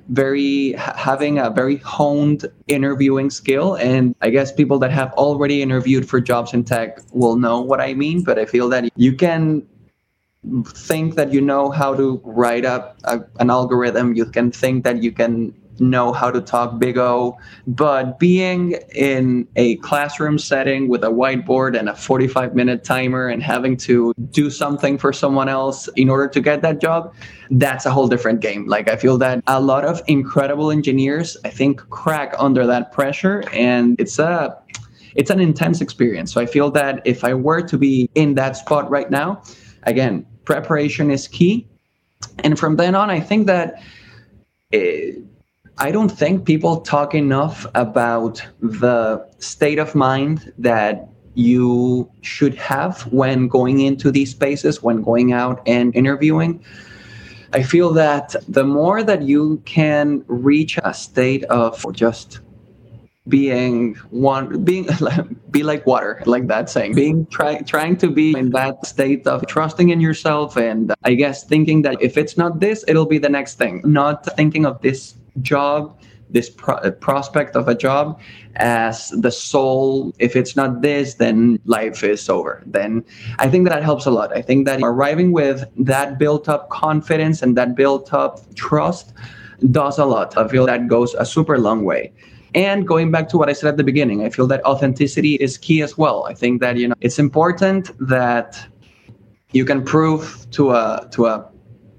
very 0.09 0.73
having 0.73 1.39
a 1.39 1.51
very 1.51 1.77
honed 1.77 2.47
interviewing 2.67 3.31
skill. 3.31 3.75
And 3.75 4.15
i 4.21 4.31
guess 4.31 4.53
people 4.53 4.79
that 4.81 4.91
have 4.91 5.13
already 5.15 5.63
interviewed 5.63 6.09
for 6.09 6.21
jobs 6.21 6.55
in 6.55 6.65
tech 6.65 6.99
will 7.13 7.37
know 7.37 7.61
what 7.61 7.81
i 7.81 7.95
mean 7.95 8.23
but 8.23 8.39
i 8.39 8.45
feel 8.45 8.69
that 8.71 8.91
you 8.97 9.15
can 9.15 9.67
think 10.65 11.15
that 11.17 11.33
you 11.33 11.41
know 11.41 11.71
how 11.71 11.95
to 11.95 12.21
write 12.25 12.65
up 12.65 12.99
a, 13.05 13.21
an 13.41 13.51
algorithm. 13.51 14.15
You 14.15 14.25
can 14.25 14.51
think 14.51 14.85
that 14.85 15.03
you 15.03 15.13
can 15.13 15.55
know 15.81 16.13
how 16.13 16.31
to 16.31 16.41
talk 16.41 16.79
big 16.79 16.99
O, 16.99 17.39
but 17.67 18.19
being 18.19 18.73
in 18.95 19.47
a 19.57 19.77
classroom 19.77 20.39
setting 20.39 20.89
with 20.89 21.05
a 21.05 21.09
whiteboard 21.09 21.79
and 21.79 21.89
a 21.89 21.95
45 21.95 22.55
minute 22.55 22.85
timer 22.85 23.29
and 23.29 23.43
having 23.43 23.77
to 23.79 24.13
do 24.31 24.51
something 24.51 24.99
for 24.99 25.13
someone 25.13 25.49
else 25.49 25.89
in 25.97 26.09
order 26.09 26.29
to 26.29 26.41
get 26.41 26.63
that 26.63 26.81
job, 26.81 27.15
that's 27.51 27.87
a 27.87 27.91
whole 27.91 28.09
different 28.09 28.41
game. 28.41 28.67
Like 28.67 28.89
I 28.89 28.97
feel 28.97 29.19
that 29.19 29.43
a 29.47 29.61
lot 29.61 29.85
of 29.85 30.03
incredible 30.07 30.71
engineers, 30.71 31.37
I 31.45 31.51
think, 31.51 31.81
crack 31.91 32.35
under 32.39 32.67
that 32.67 32.93
pressure 32.93 33.45
and 33.53 33.99
it's 34.01 34.19
a 34.19 34.57
it's 35.15 35.31
an 35.31 35.41
intense 35.41 35.81
experience. 35.81 36.33
So 36.33 36.41
I 36.41 36.47
feel 36.47 36.71
that 36.73 37.03
if 37.05 37.25
I 37.25 37.35
were 37.35 37.63
to 37.63 37.77
be 37.77 38.09
in 38.15 38.35
that 38.35 38.57
spot 38.57 38.89
right 38.89 39.11
now, 39.11 39.43
again, 39.83 40.25
preparation 40.45 41.11
is 41.11 41.27
key. 41.27 41.67
And 42.41 42.59
from 42.59 42.77
then 42.77 42.95
on, 42.95 43.11
I 43.11 43.21
think 43.21 43.47
that 43.47 43.83
it, 44.71 45.17
eh, 45.17 45.21
I 45.81 45.93
don't 45.93 46.09
think 46.09 46.45
people 46.45 46.81
talk 46.81 47.15
enough 47.15 47.65
about 47.77 48.45
the 48.61 49.25
state 49.39 49.79
of 49.79 49.95
mind 49.95 50.53
that 50.59 51.09
you 51.35 52.11
should 52.23 52.57
have 52.57 53.03
when 53.13 53.47
going 53.47 53.81
into 53.81 54.11
these 54.11 54.33
spaces, 54.33 54.83
when 54.83 55.03
going 55.03 55.33
out 55.33 55.63
and 55.67 55.95
interviewing. 55.95 56.65
I 57.53 57.63
feel 57.63 57.93
that 57.93 58.35
the 58.49 58.65
more 58.65 59.05
that 59.05 59.23
you 59.23 59.63
can 59.65 60.25
reach 60.27 60.79
a 60.83 60.93
state 60.93 61.45
of 61.45 61.85
just 61.95 62.41
being 63.29 63.95
one 64.11 64.65
being 64.65 64.89
be 65.51 65.63
like 65.63 65.87
water 65.87 66.23
like 66.25 66.47
that 66.47 66.71
saying 66.71 66.95
being 66.95 67.27
try, 67.27 67.61
trying 67.61 67.95
to 67.95 68.11
be 68.11 68.35
in 68.35 68.49
that 68.51 68.87
state 68.87 69.27
of 69.27 69.47
trusting 69.47 69.91
in 69.91 70.01
yourself 70.01 70.57
and 70.57 70.95
i 71.05 71.13
guess 71.13 71.45
thinking 71.45 71.83
that 71.83 72.01
if 72.01 72.17
it's 72.17 72.39
not 72.39 72.59
this 72.61 72.87
it'll 72.89 73.05
be 73.05 73.19
the 73.19 73.29
next 73.29 73.57
thing 73.57 73.83
not 73.85 74.25
thinking 74.35 74.65
of 74.65 74.81
this 74.81 75.18
job 75.43 75.99
this 76.31 76.51
pro- 76.51 76.77
uh, 76.77 76.91
prospect 76.91 77.57
of 77.57 77.69
a 77.69 77.75
job 77.75 78.21
as 78.57 79.11
the 79.11 79.31
sole 79.31 80.13
if 80.19 80.37
it's 80.37 80.57
not 80.57 80.83
this 80.83 81.15
then 81.15 81.59
life 81.65 82.03
is 82.05 82.29
over. 82.29 82.63
Then 82.67 83.05
i 83.39 83.49
think 83.49 83.69
that 83.69 83.83
helps 83.83 84.07
a 84.07 84.11
lot. 84.11 84.37
I 84.37 84.43
think 84.43 84.67
that 84.67 84.81
arriving 84.83 85.33
with 85.33 85.65
that 85.77 86.19
built 86.19 86.49
up 86.49 86.69
confidence 86.71 87.43
and 87.43 87.57
that 87.57 87.75
built 87.75 88.13
up 88.13 88.55
trust 88.55 89.13
does 89.71 89.99
a 89.99 90.05
lot. 90.05 90.37
I 90.37 90.47
feel 90.49 90.67
that 90.67 90.89
goes 90.89 91.15
a 91.15 91.27
super 91.27 91.59
long 91.59 91.85
way. 91.85 92.13
And 92.55 92.87
going 92.87 93.11
back 93.11 93.29
to 93.31 93.39
what 93.39 93.49
i 93.49 93.53
said 93.53 93.69
at 93.69 93.77
the 93.77 93.85
beginning 93.85 94.25
i 94.25 94.31
feel 94.31 94.47
that 94.47 94.65
authenticity 94.65 95.35
is 95.37 95.59
key 95.59 95.83
as 95.83 95.97
well. 95.99 96.25
I 96.25 96.35
think 96.35 96.61
that 96.61 96.77
you 96.77 96.89
know 96.89 96.95
it's 97.01 97.19
important 97.19 97.91
that 98.09 98.59
you 99.53 99.65
can 99.65 99.83
prove 99.85 100.47
to 100.53 100.73
a 100.73 101.09
to 101.13 101.27
a 101.27 101.49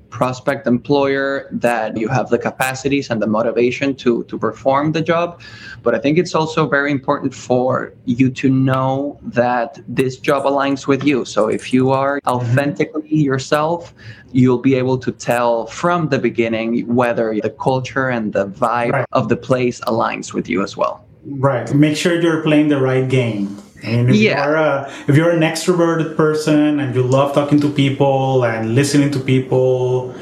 prospect 0.10 0.68
employer 0.68 1.48
that 1.52 1.98
you 1.98 2.08
have 2.08 2.30
the 2.30 2.38
capacities 2.38 3.10
and 3.10 3.22
the 3.22 3.28
motivation 3.28 3.96
to 3.96 4.24
to 4.26 4.38
perform 4.38 4.92
the 4.92 5.02
job. 5.02 5.42
But 5.84 5.96
i 5.96 6.00
think 6.00 6.18
it's 6.18 6.36
also 6.36 6.68
very 6.68 6.92
important 6.92 7.34
for 7.34 7.94
you 8.06 8.30
to 8.42 8.50
know 8.50 9.20
that 9.24 9.80
this 9.88 10.18
job 10.18 10.44
aligns 10.44 10.88
with 10.88 11.04
you. 11.04 11.26
So 11.26 11.48
if 11.48 11.74
you 11.74 11.92
are 11.92 12.20
mm-hmm. 12.20 12.36
authentically 12.36 13.16
yourself 13.16 13.94
you'll 14.32 14.60
be 14.60 14.76
able 14.76 14.98
to 14.98 15.12
tell 15.12 15.66
from 15.68 16.10
the 16.10 16.20
beginning 16.20 16.86
whether 16.94 17.36
the 17.42 17.50
culture 17.50 18.10
and 18.10 18.34
the 18.34 18.48
vibe 18.48 18.92
right. 18.92 19.06
of 19.12 19.30
the 19.30 19.36
place 19.36 19.80
aligns 19.82 20.34
with 20.34 20.48
you 20.48 20.62
as 20.62 20.78
well. 20.78 21.06
Right. 21.26 21.74
Make 21.74 21.98
sure 21.98 22.22
you're 22.22 22.44
playing 22.44 22.70
the 22.70 22.80
right 22.80 23.08
game 23.08 23.58
and 23.84 24.10
if 24.10 24.16
yeah. 24.16 24.46
you're 24.46 24.56
a, 24.56 24.94
if 25.08 25.16
you're 25.16 25.32
an 25.32 25.42
extroverted 25.42 26.16
person 26.16 26.80
and 26.80 26.94
you 26.96 27.04
love 27.04 27.34
talking 27.34 27.60
to 27.62 27.70
people 27.70 28.44
and 28.44 28.76
listening 28.76 29.12
to 29.12 29.20
people, 29.20 30.14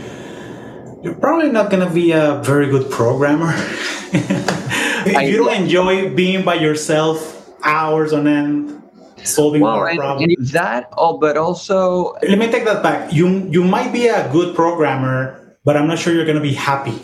you're 1.03 1.15
probably 1.15 1.51
not 1.51 1.71
going 1.71 1.85
to 1.87 1.93
be 1.93 2.11
a 2.11 2.41
very 2.43 2.69
good 2.69 2.91
programmer. 2.91 3.53
if 4.13 5.15
I, 5.15 5.23
you 5.23 5.37
don't 5.37 5.55
enjoy 5.55 6.13
being 6.13 6.45
by 6.45 6.55
yourself 6.55 7.49
hours 7.63 8.13
on 8.13 8.27
end, 8.27 8.81
solving 9.23 9.61
well, 9.61 9.85
and, 9.85 9.97
problems. 9.97 10.35
And 10.37 10.47
that, 10.49 10.89
oh, 10.97 11.17
but 11.17 11.37
also. 11.37 12.13
Let 12.21 12.37
me 12.37 12.51
take 12.51 12.65
that 12.65 12.83
back. 12.83 13.11
You 13.13 13.47
you 13.49 13.63
might 13.63 13.91
be 13.91 14.07
a 14.07 14.31
good 14.31 14.55
programmer, 14.55 15.57
but 15.63 15.75
I'm 15.75 15.87
not 15.87 15.99
sure 15.99 16.13
you're 16.13 16.25
going 16.25 16.37
to 16.37 16.41
be 16.41 16.53
happy 16.53 17.01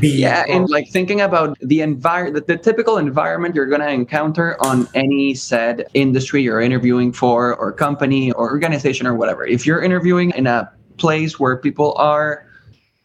be 0.00 0.08
yeah 0.08 0.44
and 0.48 0.68
like 0.68 0.88
thinking 0.88 1.20
about 1.20 1.58
the 1.60 1.80
environment 1.80 2.46
the, 2.46 2.54
the 2.54 2.62
typical 2.62 2.98
environment 2.98 3.54
you're 3.54 3.66
going 3.66 3.80
to 3.80 3.90
encounter 3.90 4.56
on 4.60 4.88
any 4.94 5.34
said 5.34 5.86
industry 5.94 6.42
you're 6.42 6.60
interviewing 6.60 7.12
for 7.12 7.54
or 7.56 7.72
company 7.72 8.32
or 8.32 8.50
organization 8.50 9.06
or 9.06 9.14
whatever. 9.14 9.46
If 9.46 9.66
you're 9.66 9.82
interviewing 9.82 10.32
in 10.34 10.46
a 10.46 10.70
place 10.96 11.38
where 11.38 11.56
people 11.56 11.94
are 11.96 12.46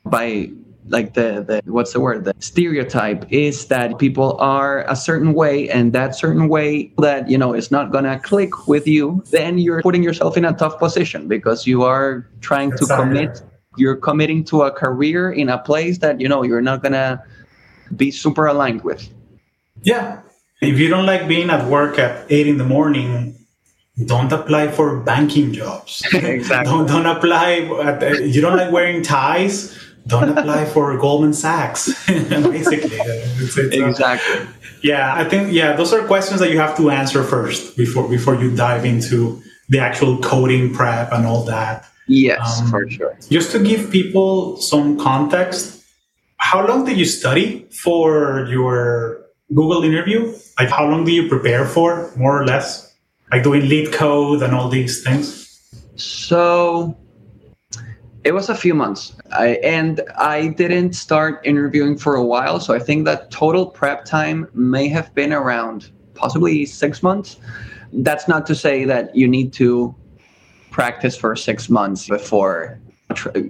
by 0.05 0.51
like 0.89 1.13
the, 1.13 1.45
the 1.47 1.61
what's 1.71 1.93
the 1.93 2.01
word? 2.01 2.25
The 2.25 2.33
stereotype 2.39 3.25
is 3.31 3.67
that 3.67 3.97
people 3.99 4.37
are 4.39 4.83
a 4.89 4.95
certain 4.95 5.33
way 5.33 5.69
and 5.69 5.93
that 5.93 6.13
certain 6.13 6.49
way 6.49 6.91
that 6.97 7.29
you 7.29 7.37
know 7.37 7.53
is 7.53 7.71
not 7.71 7.91
gonna 7.91 8.19
click 8.19 8.67
with 8.67 8.85
you 8.85 9.23
then 9.31 9.57
you're 9.57 9.81
putting 9.81 10.03
yourself 10.03 10.35
in 10.35 10.43
a 10.43 10.53
tough 10.53 10.77
position 10.79 11.27
because 11.29 11.65
you 11.65 11.83
are 11.83 12.27
trying 12.41 12.71
to 12.71 12.85
commit 12.85 13.41
you're 13.77 13.95
committing 13.95 14.43
to 14.45 14.63
a 14.63 14.71
career 14.71 15.31
in 15.31 15.49
a 15.49 15.57
place 15.57 15.97
that 15.99 16.19
you 16.19 16.27
know 16.27 16.43
you're 16.43 16.61
not 16.61 16.83
gonna 16.83 17.23
be 17.95 18.11
super 18.11 18.45
aligned 18.45 18.83
with. 18.83 19.09
Yeah. 19.81 20.21
If 20.61 20.79
you 20.79 20.87
don't 20.87 21.05
like 21.05 21.27
being 21.27 21.49
at 21.49 21.67
work 21.67 21.99
at 21.99 22.25
eight 22.31 22.47
in 22.47 22.57
the 22.57 22.63
morning, 22.63 23.35
don't 24.05 24.31
apply 24.31 24.71
for 24.71 24.99
banking 24.99 25.51
jobs. 25.53 26.03
exactly. 26.13 26.71
don't 26.71 26.87
don't 26.87 27.05
apply. 27.05 27.69
At, 27.83 28.23
you 28.23 28.41
don't 28.41 28.57
like 28.57 28.71
wearing 28.71 29.03
ties. 29.03 29.77
Don't 30.07 30.37
apply 30.37 30.65
for 30.73 30.97
Goldman 30.97 31.33
Sachs. 31.33 31.87
Basically, 32.07 32.97
it's, 32.97 33.57
it's, 33.57 33.77
uh, 33.77 33.87
exactly. 33.87 34.41
Uh, 34.41 34.45
yeah, 34.81 35.15
I 35.15 35.23
think 35.23 35.53
yeah, 35.53 35.73
those 35.73 35.93
are 35.93 36.05
questions 36.05 36.39
that 36.39 36.49
you 36.51 36.59
have 36.59 36.75
to 36.77 36.89
answer 36.89 37.23
first 37.23 37.77
before 37.77 38.09
before 38.09 38.35
you 38.35 38.55
dive 38.55 38.85
into 38.85 39.41
the 39.69 39.79
actual 39.79 40.17
coding 40.19 40.73
prep 40.73 41.11
and 41.11 41.25
all 41.25 41.43
that. 41.45 41.85
Yes, 42.07 42.61
um, 42.61 42.69
for 42.69 42.89
sure. 42.89 43.17
Just 43.29 43.51
to 43.51 43.63
give 43.63 43.91
people 43.91 44.57
some 44.57 44.99
context, 44.99 45.83
how 46.37 46.65
long 46.67 46.85
did 46.85 46.97
you 46.97 47.05
study 47.05 47.67
for 47.71 48.45
your 48.49 49.25
Google 49.53 49.83
interview? 49.83 50.33
Like, 50.59 50.69
how 50.69 50.85
long 50.85 51.05
do 51.05 51.11
you 51.11 51.29
prepare 51.29 51.65
for, 51.65 52.11
more 52.15 52.41
or 52.41 52.45
less? 52.45 52.93
Like 53.31 53.43
doing 53.43 53.63
LeetCode 53.63 54.43
and 54.43 54.53
all 54.53 54.69
these 54.69 55.03
things? 55.03 55.49
So 55.95 56.95
it 58.23 58.33
was 58.33 58.49
a 58.49 58.55
few 58.55 58.73
months. 58.73 59.15
I, 59.31 59.55
and 59.63 60.01
I 60.17 60.47
didn't 60.47 60.93
start 60.93 61.41
interviewing 61.43 61.97
for 61.97 62.15
a 62.15 62.23
while. 62.23 62.59
So 62.59 62.73
I 62.73 62.79
think 62.79 63.05
that 63.05 63.31
total 63.31 63.65
prep 63.65 64.05
time 64.05 64.47
may 64.53 64.87
have 64.89 65.13
been 65.15 65.33
around 65.33 65.89
possibly 66.13 66.65
six 66.65 67.01
months. 67.03 67.37
That's 67.91 68.27
not 68.27 68.45
to 68.47 68.55
say 68.55 68.85
that 68.85 69.15
you 69.15 69.27
need 69.27 69.53
to 69.53 69.95
practice 70.73 71.15
for 71.15 71.35
six 71.35 71.69
months 71.69 72.07
before 72.09 72.79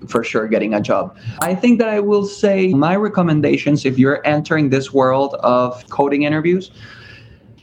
for 0.07 0.23
sure 0.23 0.47
getting 0.47 0.73
a 0.73 0.81
job. 0.81 1.17
I 1.41 1.55
think 1.55 1.79
that 1.79 1.87
I 1.87 2.01
will 2.01 2.25
say 2.25 2.73
my 2.73 2.95
recommendations 2.97 3.85
if 3.85 3.97
you're 3.97 4.21
entering 4.27 4.69
this 4.69 4.93
world 4.93 5.35
of 5.35 5.87
coding 5.89 6.23
interviews, 6.23 6.69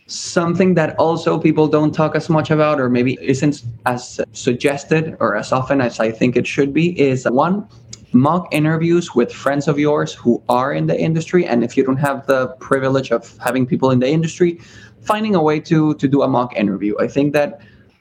something 0.07 0.75
that 0.75 0.97
also 0.97 1.39
people 1.39 1.69
don't 1.69 1.93
talk 1.93 2.17
as 2.17 2.31
much 2.31 2.51
about 2.51 2.81
or 2.81 2.89
maybe 2.89 3.19
isn't 3.21 3.63
as 3.85 4.19
suggested 4.33 5.15
or 5.21 5.37
as 5.37 5.53
often 5.53 5.81
as 5.83 6.01
I 6.01 6.11
think 6.11 6.37
it 6.37 6.47
should 6.47 6.73
be 6.73 6.99
is 6.99 7.27
one 7.31 7.69
mock 8.13 8.49
interviews 8.51 9.15
with 9.15 9.31
friends 9.31 9.69
of 9.69 9.79
yours 9.79 10.15
who 10.15 10.43
are 10.49 10.73
in 10.73 10.87
the 10.87 10.99
industry 10.99 11.47
and 11.47 11.63
if 11.63 11.77
you 11.77 11.85
don't 11.85 11.99
have 12.09 12.27
the 12.27 12.49
privilege 12.59 13.13
of 13.13 13.37
having 13.39 13.67
people 13.67 13.91
in 13.91 14.01
the 14.01 14.09
industry 14.09 14.59
finding 15.03 15.35
a 15.35 15.43
way 15.43 15.61
to 15.61 15.95
to 15.95 16.09
do 16.09 16.23
a 16.23 16.29
mock 16.29 16.57
interview. 16.57 16.95
I 16.99 17.07
think 17.07 17.33
that 17.35 17.61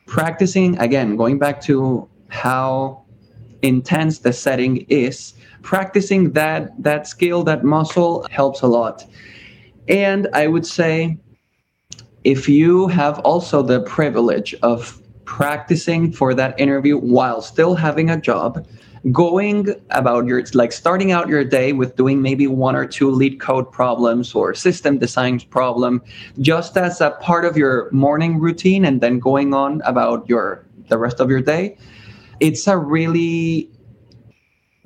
practicing 0.09 0.77
again 0.79 1.15
going 1.15 1.37
back 1.37 1.61
to 1.61 2.09
how 2.29 3.03
intense 3.61 4.19
the 4.19 4.33
setting 4.33 4.77
is, 4.89 5.33
practicing 5.61 6.31
that 6.31 6.71
that 6.81 7.07
skill, 7.07 7.43
that 7.43 7.63
muscle 7.63 8.25
helps 8.31 8.61
a 8.61 8.67
lot. 8.67 9.05
And 9.87 10.27
I 10.33 10.47
would 10.47 10.65
say 10.65 11.17
if 12.23 12.49
you 12.49 12.87
have 12.87 13.19
also 13.19 13.61
the 13.61 13.81
privilege 13.81 14.55
of 14.61 15.01
practicing 15.25 16.11
for 16.11 16.33
that 16.33 16.59
interview 16.59 16.97
while 16.97 17.41
still 17.41 17.75
having 17.75 18.09
a 18.09 18.19
job, 18.19 18.65
going 19.11 19.69
about 19.91 20.25
your 20.25 20.43
like 20.53 20.71
starting 20.71 21.11
out 21.11 21.27
your 21.27 21.43
day 21.43 21.73
with 21.73 21.95
doing 21.95 22.21
maybe 22.21 22.47
one 22.47 22.75
or 22.75 22.85
two 22.85 23.09
LeetCode 23.09 23.71
problems 23.71 24.35
or 24.35 24.53
system 24.53 24.97
design 24.97 25.39
problem 25.49 26.01
just 26.39 26.75
as 26.77 26.99
a 26.99 27.11
part 27.11 27.45
of 27.45 27.55
your 27.55 27.89
morning 27.91 28.39
routine 28.39 28.83
and 28.83 28.99
then 29.01 29.19
going 29.19 29.53
on 29.53 29.81
about 29.85 30.27
your 30.27 30.65
the 30.89 30.97
rest 30.97 31.19
of 31.19 31.29
your 31.29 31.41
day 31.41 31.77
it's 32.39 32.67
a 32.67 32.77
really 32.77 33.69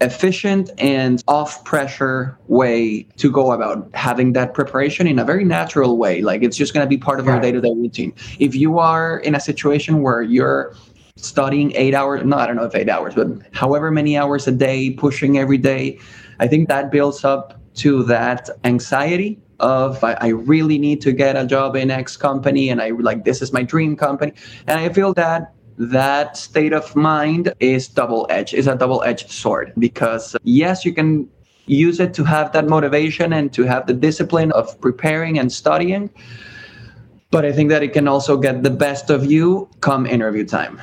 efficient 0.01 0.70
and 0.78 1.24
off 1.28 1.64
pressure 1.64 2.38
way 2.47 3.03
to 3.18 3.32
go 3.32 3.51
about 3.51 3.89
having 3.93 4.34
that 4.34 4.53
preparation 4.53 5.07
in 5.07 5.18
a 5.18 5.24
very 5.24 5.45
natural 5.45 5.97
way. 5.97 6.22
Like 6.22 6.43
it's 6.43 6.57
just 6.57 6.74
going 6.74 6.86
to 6.86 6.89
be 6.89 6.97
part 6.97 7.20
of 7.20 7.26
your 7.26 7.39
day-to-day 7.39 7.74
routine. 7.74 8.14
If 8.39 8.53
you 8.53 8.80
are 8.80 9.20
in 9.20 9.34
a 9.34 9.39
situation 9.39 10.01
where 10.01 10.22
you're 10.22 10.76
studying 11.24 11.71
eight 11.76 11.93
hours 11.93 12.24
no 12.24 12.38
i 12.38 12.45
don't 12.45 12.55
know 12.55 12.65
if 12.65 12.76
eight 12.76 12.89
hours 12.89 13.13
but 13.15 13.28
however 13.53 13.91
many 13.91 14.17
hours 14.17 14.47
a 14.47 14.51
day 14.51 14.89
pushing 14.91 15.38
every 15.38 15.57
day 15.57 15.97
i 16.39 16.47
think 16.47 16.67
that 16.67 16.91
builds 16.91 17.24
up 17.24 17.59
to 17.74 18.03
that 18.03 18.49
anxiety 18.63 19.39
of 19.59 20.03
I, 20.03 20.13
I, 20.19 20.28
really 20.28 20.78
need 20.78 21.01
to 21.01 21.11
get 21.11 21.36
a 21.36 21.45
job 21.45 21.76
in 21.76 21.89
X 21.89 22.17
company 22.17 22.69
and 22.69 22.82
I 22.82 22.89
like 22.89 23.24
this 23.24 23.41
is 23.41 23.53
my 23.53 23.63
dream 23.63 23.95
company. 23.95 24.34
And 24.67 24.80
I 24.80 24.89
feel 24.89 25.13
that 25.13 25.53
that 25.78 26.38
state 26.38 26.74
of 26.74 26.95
mind 26.95 27.53
is 27.59 27.88
double 27.88 28.28
edged, 28.30 28.53
is 28.53 28.67
a 28.67 28.76
double 28.76 29.01
edged 29.03 29.32
sword 29.32 29.74
because 29.78 30.36
yes, 30.43 30.86
you 30.86 30.93
can 30.93 31.30
use 31.65 31.99
it 31.99 32.13
to 32.15 32.24
have 32.24 32.51
that 32.51 32.67
motivation 32.67 33.32
and 33.34 33.53
to 33.53 33.63
have 33.63 33.88
the 33.88 33.93
discipline 33.93 34.51
of 34.51 34.80
preparing 34.82 35.39
and 35.39 35.51
studying. 35.51 36.09
But 37.32 37.45
I 37.45 37.51
think 37.51 37.69
that 37.69 37.82
it 37.82 37.93
can 37.93 38.07
also 38.07 38.38
get 38.38 38.63
the 38.63 38.69
best 38.69 39.09
of 39.09 39.26
you 39.26 39.69
come 39.80 40.05
interview 40.05 40.45
time. 40.45 40.82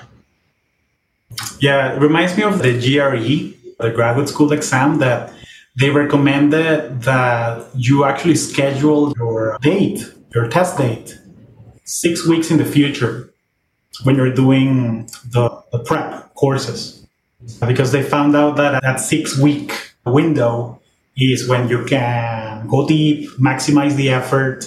Yeah, 1.60 1.94
it 1.94 2.00
reminds 2.00 2.36
me 2.36 2.42
of 2.42 2.62
the 2.62 2.72
GRE, 2.72 3.56
the 3.82 3.90
graduate 3.90 4.28
school 4.28 4.52
exam 4.52 4.98
that 4.98 5.32
they 5.76 5.90
recommended 5.90 7.02
that 7.02 7.66
you 7.74 8.04
actually 8.04 8.36
schedule 8.36 9.12
your 9.16 9.58
date, 9.60 10.12
your 10.34 10.48
test 10.48 10.78
date, 10.78 11.18
six 11.84 12.26
weeks 12.26 12.50
in 12.50 12.58
the 12.58 12.64
future 12.64 13.32
when 14.04 14.16
you're 14.16 14.32
doing 14.32 15.06
the, 15.30 15.62
the 15.72 15.78
prep 15.80 16.34
courses 16.34 17.06
because 17.66 17.92
they 17.92 18.02
found 18.02 18.36
out 18.36 18.56
that 18.56 18.82
that 18.82 19.00
six 19.00 19.38
week 19.38 19.92
window 20.06 20.80
is 21.16 21.48
when 21.48 21.68
you 21.68 21.84
can 21.84 22.66
go 22.68 22.86
deep, 22.86 23.28
maximize 23.38 23.96
the 23.96 24.10
effort, 24.10 24.64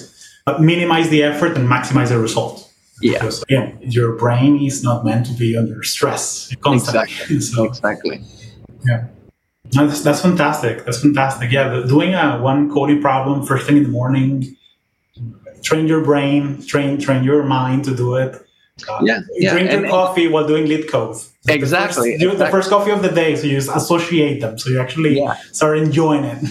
minimize 0.60 1.10
the 1.10 1.24
effort, 1.24 1.58
and 1.58 1.68
maximize 1.68 2.10
the 2.10 2.20
result. 2.20 2.63
Yeah. 3.04 3.14
Because, 3.14 3.44
again, 3.44 3.78
your 3.82 4.14
brain 4.16 4.62
is 4.62 4.84
not 4.84 5.04
meant 5.06 5.26
to 5.28 5.34
be 5.34 5.58
under 5.58 5.84
stress 5.84 6.54
constantly. 6.62 7.12
Exactly. 7.12 7.40
So, 7.42 7.64
exactly. 7.66 8.22
Yeah. 8.86 9.08
No, 9.76 9.88
that's, 9.88 10.02
that's 10.02 10.22
fantastic. 10.22 10.86
That's 10.86 11.02
fantastic. 11.02 11.52
Yeah, 11.52 11.84
doing 11.88 12.14
a 12.14 12.40
one 12.40 12.72
coding 12.72 13.02
problem 13.02 13.46
first 13.46 13.66
thing 13.66 13.78
in 13.78 13.84
the 13.84 13.90
morning, 13.90 14.56
train 15.64 15.88
your 15.88 16.04
brain, 16.04 16.64
train 16.66 17.00
train 17.00 17.24
your 17.24 17.44
mind 17.44 17.86
to 17.86 17.96
do 17.96 18.16
it 18.16 18.44
uh, 18.88 19.00
yeah, 19.04 19.22
yeah. 19.36 19.52
Drink 19.54 19.72
your 19.72 19.90
coffee 19.90 20.28
while 20.28 20.48
doing 20.48 20.66
LeetCode. 20.66 21.30
Exactly. 21.48 22.18
The 22.18 22.26
first, 22.26 22.34
exactly. 22.34 22.38
the 22.38 22.52
first 22.52 22.70
coffee 22.70 22.92
of 22.92 23.02
the 23.02 23.10
day, 23.10 23.36
so 23.36 23.46
you 23.46 23.58
just 23.58 23.70
associate 23.76 24.42
them. 24.42 24.58
So 24.58 24.70
you 24.70 24.80
actually 24.80 25.18
yeah. 25.20 25.36
start 25.52 25.78
enjoying 25.78 26.24
it. 26.24 26.44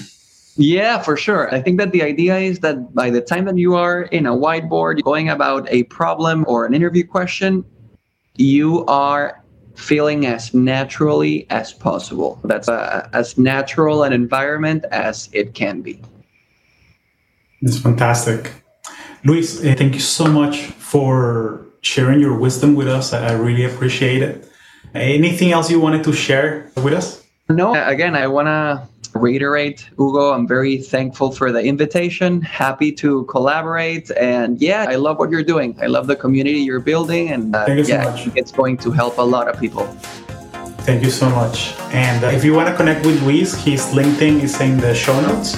Yeah, 0.57 1.01
for 1.01 1.17
sure. 1.17 1.53
I 1.55 1.61
think 1.63 1.79
that 1.79 1.93
the 1.93 2.03
idea 2.03 2.39
is 2.39 2.61
that 2.61 2.95
by 2.95 3.11
the 3.11 3.21
time 3.21 3.47
that 3.47 3.57
you 3.57 3.75
are 3.75 4.03
in 4.03 4.27
a 4.27 4.33
whiteboard 4.33 5.03
going 5.03 5.29
about 5.29 5.67
a 5.71 5.85
problem 5.85 6.45
or 6.47 6.67
an 6.67 6.75
interview 6.75 7.07
question, 7.07 7.65
you 8.37 8.85
are 8.87 9.43
feeling 9.75 10.27
as 10.27 10.53
naturally 10.53 11.47
as 11.51 11.73
possible. 11.73 12.39
That's 12.45 12.69
a, 12.69 13.09
as 13.13 13.39
natural 13.39 14.03
an 14.03 14.13
environment 14.13 14.85
as 14.91 15.31
it 15.33 15.55
can 15.55 15.81
be. 15.81 16.01
It's 17.63 17.79
fantastic. 17.79 18.53
Luis, 19.25 19.65
eh, 19.65 19.75
thank 19.75 19.95
you 19.95 20.01
so 20.01 20.27
much 20.27 20.63
for 20.63 21.65
sharing 21.81 22.21
your 22.21 22.37
wisdom 22.37 22.75
with 22.75 22.89
us. 22.89 23.13
I 23.13 23.33
really 23.33 23.65
appreciate 23.65 24.23
it. 24.23 24.49
Anything 24.95 25.53
else 25.53 25.71
you 25.71 25.81
wanted 25.81 26.05
to 26.05 26.13
share 26.13 26.71
with 26.77 26.93
us? 26.93 27.25
No, 27.49 27.73
again, 27.75 28.15
I 28.15 28.27
want 28.27 28.47
to 28.49 28.89
reiterate, 29.15 29.81
Hugo, 29.99 30.33
I'm 30.33 30.47
very 30.47 30.79
thankful 30.79 31.33
for 31.33 31.53
the 31.53 31.63
invitation. 31.63 32.41
Happy 32.41 32.93
to 32.93 33.25
collaborate. 33.25 34.11
And 34.13 34.61
yeah, 34.61 34.87
I 34.89 34.97
love 34.97 35.19
what 35.19 35.31
you're 35.31 35.43
doing. 35.43 35.79
I 35.81 35.87
love 35.87 36.07
the 36.07 36.17
community 36.17 36.61
you're 36.61 36.81
building. 36.81 37.31
And 37.31 37.55
uh, 37.55 37.67
yeah, 37.69 38.15
so 38.17 38.33
it's 38.35 38.53
going 38.53 38.79
to 38.79 38.91
help 38.91 39.19
a 39.19 39.23
lot 39.23 39.49
of 39.49 39.59
people. 39.59 39.87
Thank 40.85 41.05
you 41.05 41.11
so 41.11 41.31
much. 41.31 41.75
And 41.93 42.25
uh, 42.25 42.29
if 42.29 42.45
you 42.45 42.55
want 42.55 42.69
to 42.69 42.77
connect 42.77 43.07
with 43.07 43.23
Luis, 43.23 43.55
his 43.55 43.83
LinkedIn 43.87 44.43
is 44.43 44.61
in 44.61 44.79
the 44.79 44.95
show 44.95 45.21
notes. 45.21 45.55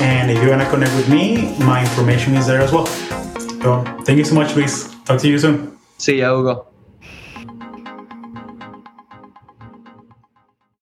And 0.00 0.30
if 0.30 0.42
you 0.42 0.50
want 0.50 0.62
to 0.62 0.70
connect 0.70 0.94
with 0.96 1.08
me, 1.08 1.56
my 1.60 1.80
information 1.80 2.34
is 2.34 2.46
there 2.46 2.60
as 2.60 2.72
well. 2.72 2.86
So 2.86 3.84
thank 4.04 4.18
you 4.18 4.24
so 4.24 4.34
much, 4.34 4.56
Luis. 4.56 4.94
Talk 5.04 5.20
to 5.20 5.28
you 5.28 5.38
soon. 5.38 5.78
See 5.98 6.18
you, 6.18 6.24
Hugo. 6.24 6.73